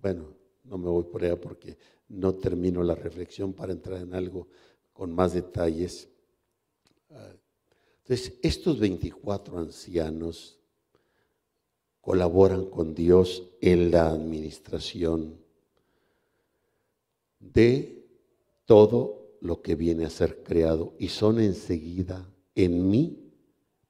bueno, 0.01 0.35
no 0.65 0.77
me 0.77 0.89
voy 0.89 1.05
por 1.05 1.23
allá 1.23 1.39
porque 1.39 1.77
no 2.09 2.35
termino 2.35 2.83
la 2.83 2.95
reflexión 2.95 3.53
para 3.53 3.71
entrar 3.71 4.01
en 4.01 4.13
algo 4.13 4.49
con 4.91 5.13
más 5.13 5.33
detalles. 5.33 6.09
Ah, 7.09 7.33
entonces, 8.11 8.37
estos 8.41 8.77
24 8.77 9.57
ancianos 9.57 10.59
colaboran 12.01 12.65
con 12.65 12.93
Dios 12.93 13.47
en 13.61 13.89
la 13.89 14.09
administración 14.09 15.37
de 17.39 18.05
todo 18.65 19.37
lo 19.39 19.61
que 19.61 19.75
viene 19.75 20.03
a 20.03 20.09
ser 20.09 20.43
creado 20.43 20.93
y 20.99 21.07
son 21.07 21.39
enseguida 21.39 22.29
en 22.53 22.89
mí 22.89 23.31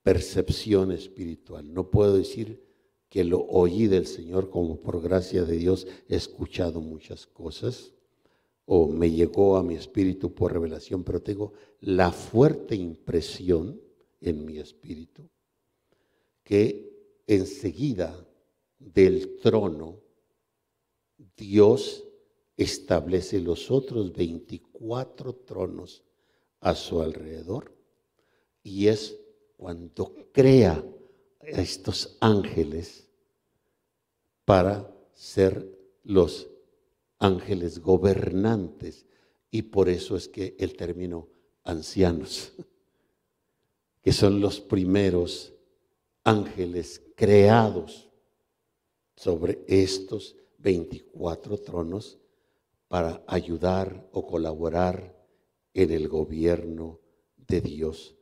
percepción 0.04 0.92
espiritual. 0.92 1.74
No 1.74 1.90
puedo 1.90 2.16
decir 2.16 2.64
que 3.10 3.24
lo 3.24 3.40
oí 3.40 3.88
del 3.88 4.06
Señor 4.06 4.52
como 4.52 4.82
por 4.82 5.02
gracia 5.02 5.46
de 5.46 5.58
Dios 5.58 5.88
he 6.08 6.16
escuchado 6.16 6.80
muchas 6.80 7.26
cosas 7.26 7.92
o 8.66 8.88
me 8.88 9.10
llegó 9.10 9.58
a 9.58 9.64
mi 9.64 9.74
espíritu 9.74 10.32
por 10.32 10.54
revelación, 10.54 11.04
pero 11.04 11.24
tengo 11.24 11.54
la 11.80 12.12
fuerte 12.12 12.76
impresión 12.76 13.82
en 14.22 14.46
mi 14.46 14.58
espíritu 14.60 15.30
que 16.44 17.22
enseguida 17.28 18.28
del 18.80 19.38
trono 19.40 20.00
Dios 21.36 22.04
establece 22.58 23.40
los 23.40 23.72
otros 23.72 24.14
24 24.14 25.36
tronos 25.36 26.04
a 26.60 26.76
su 26.76 27.02
alrededor. 27.02 27.76
Y 28.64 28.88
es 28.88 29.18
cuando 29.58 30.14
crea 30.32 30.84
a 31.42 31.62
estos 31.62 32.18
ángeles 32.22 33.10
para 34.46 34.94
ser 35.14 35.78
los 36.04 36.50
ángeles 37.20 37.80
gobernantes. 37.80 39.06
Y 39.50 39.64
por 39.64 39.90
eso 39.90 40.16
es 40.16 40.28
que 40.28 40.56
el 40.60 40.76
término 40.76 41.30
ancianos, 41.64 42.54
que 44.02 44.12
son 44.12 44.42
los 44.42 44.60
primeros 44.60 45.54
ángeles 46.24 47.02
creados 47.16 48.10
sobre 49.16 49.64
estos 49.68 50.36
24 50.58 51.58
tronos 51.60 52.20
para 52.88 53.24
ayudar 53.28 54.08
o 54.12 54.26
colaborar 54.26 55.16
en 55.74 55.92
el 55.92 56.08
gobierno 56.08 57.00
de 57.38 57.62
Dios. 57.62 58.16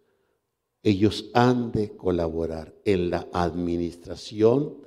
Ellos 0.84 1.30
han 1.34 1.72
de 1.72 1.96
colaborar 1.96 2.74
en 2.86 3.10
la 3.10 3.28
administración 3.34 4.78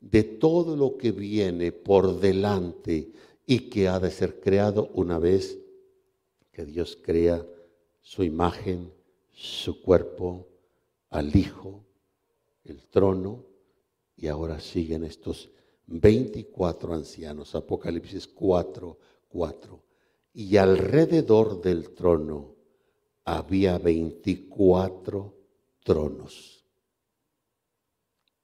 de 0.00 0.22
todo 0.22 0.76
lo 0.76 0.96
que 0.96 1.12
viene 1.12 1.72
por 1.72 2.20
delante 2.20 3.12
y 3.46 3.70
que 3.70 3.88
ha 3.88 3.98
de 3.98 4.10
ser 4.10 4.40
creado 4.40 4.90
una 4.94 5.18
vez 5.18 5.58
que 6.52 6.64
Dios 6.64 6.98
crea 7.02 7.46
su 8.00 8.22
imagen, 8.22 8.92
su 9.40 9.80
cuerpo, 9.80 10.48
al 11.08 11.34
Hijo, 11.34 11.86
el 12.62 12.86
trono, 12.88 13.46
y 14.14 14.26
ahora 14.26 14.60
siguen 14.60 15.02
estos 15.02 15.50
24 15.86 16.92
ancianos, 16.92 17.54
Apocalipsis 17.54 18.26
4, 18.26 18.98
4. 19.28 19.82
Y 20.34 20.58
alrededor 20.58 21.62
del 21.62 21.94
trono 21.94 22.54
había 23.24 23.78
24 23.78 25.34
tronos. 25.84 26.62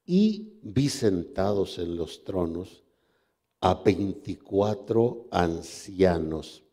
Y 0.07 0.61
vi 0.63 0.89
sentados 0.89 1.79
en 1.79 1.95
los 1.95 2.25
tronos 2.25 2.85
a 3.61 3.75
24 3.75 5.29
ancianos, 5.31 6.65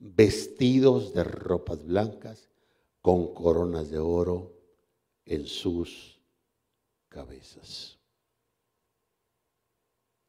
vestidos 0.00 1.14
de 1.14 1.22
ropas 1.22 1.84
blancas, 1.86 2.49
con 3.00 3.34
coronas 3.34 3.90
de 3.90 3.98
oro 3.98 4.52
en 5.24 5.46
sus 5.46 6.20
cabezas 7.08 8.00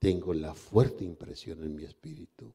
tengo 0.02 0.34
la 0.34 0.56
fuerte 0.56 1.04
impresión 1.04 1.64
en 1.64 1.76
mi 1.76 1.84
espíritu 1.84 2.52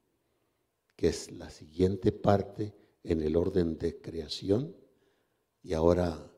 que 0.97 1.07
es 1.07 1.31
la 1.31 1.49
siguiente 1.49 2.11
parte 2.11 2.73
en 3.03 3.21
el 3.21 3.37
orden 3.37 3.77
de 3.77 4.01
creación 4.01 4.75
y 5.63 5.73
ahora 5.73 6.29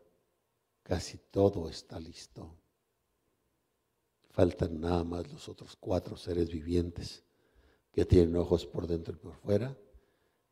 casi 0.84 1.18
todo 1.32 1.70
está 1.70 2.00
listo. 2.00 2.56
Faltan 4.30 4.80
nada 4.80 5.04
más 5.04 5.32
los 5.32 5.50
otros 5.50 5.76
cuatro 5.80 6.16
seres 6.16 6.52
vivientes 6.52 7.24
que 7.92 8.06
tienen 8.06 8.36
ojos 8.36 8.68
por 8.68 8.86
dentro 8.86 9.16
y 9.16 9.18
por 9.18 9.36
fuera 9.36 9.76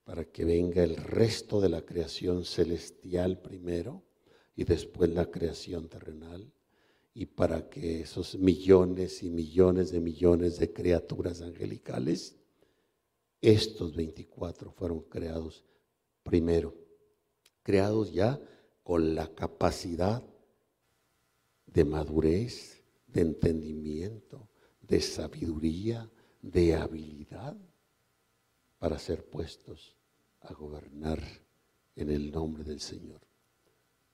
para 0.07 0.23
que 0.23 0.45
venga 0.45 0.85
el 0.85 0.95
resto 0.95 1.59
de 1.59 1.67
la 1.67 1.81
creación 1.81 2.45
celestial 2.45 3.41
primero 3.41 4.05
y 4.55 4.63
después 4.63 5.09
la 5.09 5.29
creación 5.29 5.89
terrenal 5.89 6.49
y 7.13 7.25
para 7.25 7.69
que 7.69 7.99
esos 7.99 8.37
millones 8.37 9.21
y 9.21 9.29
millones 9.29 9.91
de 9.91 9.99
millones 9.99 10.59
de 10.59 10.71
criaturas 10.71 11.41
angelicales, 11.41 12.37
estos 13.41 13.97
24 13.97 14.71
fueron 14.71 15.01
creados 15.01 15.65
primero, 16.23 16.73
creados 17.61 18.13
ya 18.13 18.39
con 18.83 19.13
la 19.13 19.27
capacidad 19.35 20.23
de 21.65 21.83
madurez, 21.83 22.81
de 23.07 23.21
entendimiento, 23.23 24.47
de 24.79 25.01
sabiduría, 25.01 26.09
de 26.41 26.75
habilidad 26.75 27.57
para 28.79 28.97
ser 28.99 29.25
puestos 29.25 29.96
a 30.47 30.53
gobernar 30.53 31.21
en 31.95 32.09
el 32.09 32.31
nombre 32.31 32.63
del 32.63 32.79
Señor. 32.79 33.21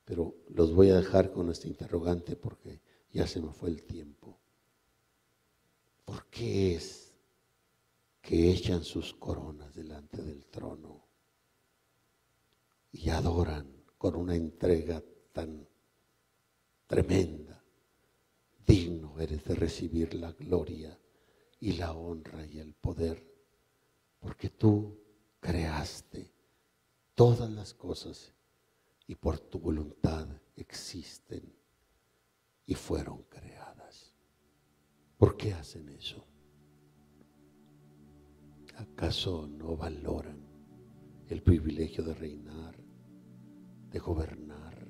Pero 0.05 0.36
los 0.49 0.73
voy 0.73 0.89
a 0.89 0.97
dejar 0.97 1.31
con 1.31 1.49
este 1.49 1.67
interrogante 1.67 2.36
porque 2.36 2.81
ya 3.11 3.27
se 3.27 3.41
me 3.41 3.53
fue 3.53 3.69
el 3.69 3.84
tiempo. 3.84 4.39
¿Por 6.03 6.25
qué 6.27 6.75
es 6.75 7.13
que 8.21 8.51
echan 8.51 8.84
sus 8.84 9.13
coronas 9.13 9.73
delante 9.73 10.21
del 10.21 10.45
trono 10.45 11.07
y 12.91 13.09
adoran 13.09 13.84
con 13.97 14.15
una 14.15 14.36
entrega 14.36 15.03
tan 15.31 15.67
tremenda? 16.88 17.63
Digno 18.65 19.19
eres 19.19 19.43
de 19.45 19.55
recibir 19.55 20.13
la 20.15 20.31
gloria 20.31 20.97
y 21.59 21.73
la 21.73 21.93
honra 21.93 22.45
y 22.45 22.59
el 22.59 22.73
poder, 22.73 23.25
porque 24.19 24.49
tú 24.49 25.02
creaste 25.43 26.31
todas 27.15 27.51
las 27.51 27.73
cosas 27.73 28.33
y 29.07 29.15
por 29.15 29.39
tu 29.39 29.59
voluntad 29.59 30.25
existen 30.55 31.53
y 32.65 32.73
fueron 32.75 33.23
creadas. 33.23 34.13
¿Por 35.17 35.35
qué 35.35 35.53
hacen 35.53 35.89
eso? 35.89 36.25
¿Acaso 38.77 39.45
no 39.45 39.75
valoran 39.75 40.39
el 41.27 41.43
privilegio 41.43 42.05
de 42.05 42.13
reinar, 42.13 42.77
de 43.91 43.99
gobernar? 43.99 44.87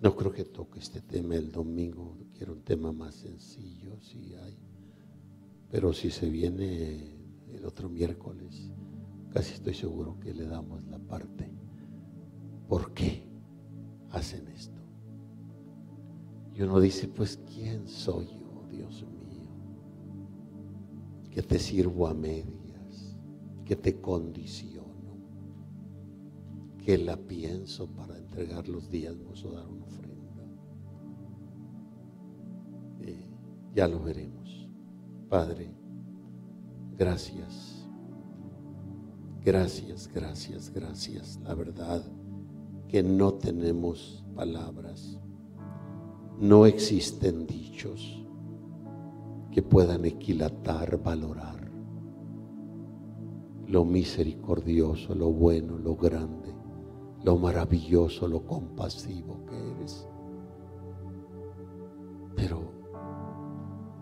No 0.00 0.16
creo 0.16 0.32
que 0.32 0.44
toque 0.44 0.78
este 0.78 1.00
tema 1.02 1.34
el 1.34 1.50
domingo, 1.50 2.16
quiero 2.34 2.52
un 2.52 2.62
tema 2.62 2.92
más 2.92 3.16
sencillo, 3.16 4.00
si 4.00 4.34
hay. 4.34 4.69
Pero 5.70 5.92
si 5.92 6.10
se 6.10 6.28
viene 6.28 7.16
el 7.52 7.64
otro 7.64 7.88
miércoles, 7.88 8.70
casi 9.30 9.54
estoy 9.54 9.74
seguro 9.74 10.18
que 10.20 10.34
le 10.34 10.46
damos 10.46 10.84
la 10.84 10.98
parte. 10.98 11.50
¿Por 12.68 12.92
qué? 12.92 13.30
hacen 14.12 14.48
esto. 14.48 14.80
Y 16.54 16.62
uno 16.62 16.80
dice, 16.80 17.08
pues, 17.08 17.38
¿quién 17.54 17.86
soy 17.86 18.26
yo, 18.26 18.66
Dios 18.70 19.04
mío? 19.04 19.48
Que 21.30 21.42
te 21.42 21.58
sirvo 21.58 22.06
a 22.06 22.14
medias, 22.14 23.16
que 23.64 23.76
te 23.76 24.00
condiciono, 24.00 25.16
que 26.84 26.98
la 26.98 27.16
pienso 27.16 27.86
para 27.88 28.18
entregar 28.18 28.68
los 28.68 28.90
diezmos 28.90 29.44
o 29.44 29.52
dar 29.52 29.66
una 29.66 29.84
ofrenda. 29.84 30.44
Eh, 33.00 33.30
ya 33.74 33.86
lo 33.86 34.02
veremos. 34.02 34.39
Padre, 35.30 35.68
gracias. 36.98 37.88
Gracias, 39.42 40.10
gracias, 40.12 40.70
gracias. 40.74 41.40
La 41.44 41.54
verdad 41.54 42.02
que 42.88 43.02
no 43.02 43.34
tenemos 43.34 44.24
palabras. 44.34 45.18
No 46.38 46.66
existen 46.66 47.46
dichos 47.46 48.26
que 49.52 49.62
puedan 49.62 50.04
equilatar, 50.04 51.00
valorar 51.02 51.70
lo 53.68 53.84
misericordioso, 53.84 55.14
lo 55.14 55.30
bueno, 55.30 55.78
lo 55.78 55.94
grande, 55.94 56.52
lo 57.22 57.36
maravilloso, 57.36 58.26
lo 58.26 58.44
compasivo 58.44 59.46
que 59.46 59.70
eres. 59.76 60.08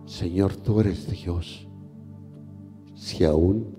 Señor, 0.09 0.57
tú 0.57 0.81
eres 0.81 1.07
Dios. 1.07 1.69
Si 2.95 3.25
aún 3.27 3.77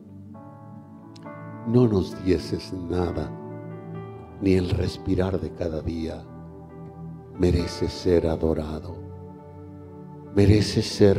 no 1.68 1.88
nos 1.88 2.24
dieses 2.24 2.72
nada, 2.72 3.32
ni 4.40 4.54
el 4.54 4.70
respirar 4.70 5.42
de 5.42 5.52
cada 5.52 5.82
día 5.82 6.24
merece 7.36 7.90
ser 7.90 8.28
adorado, 8.28 8.96
merece 10.36 10.84
ser 10.84 11.18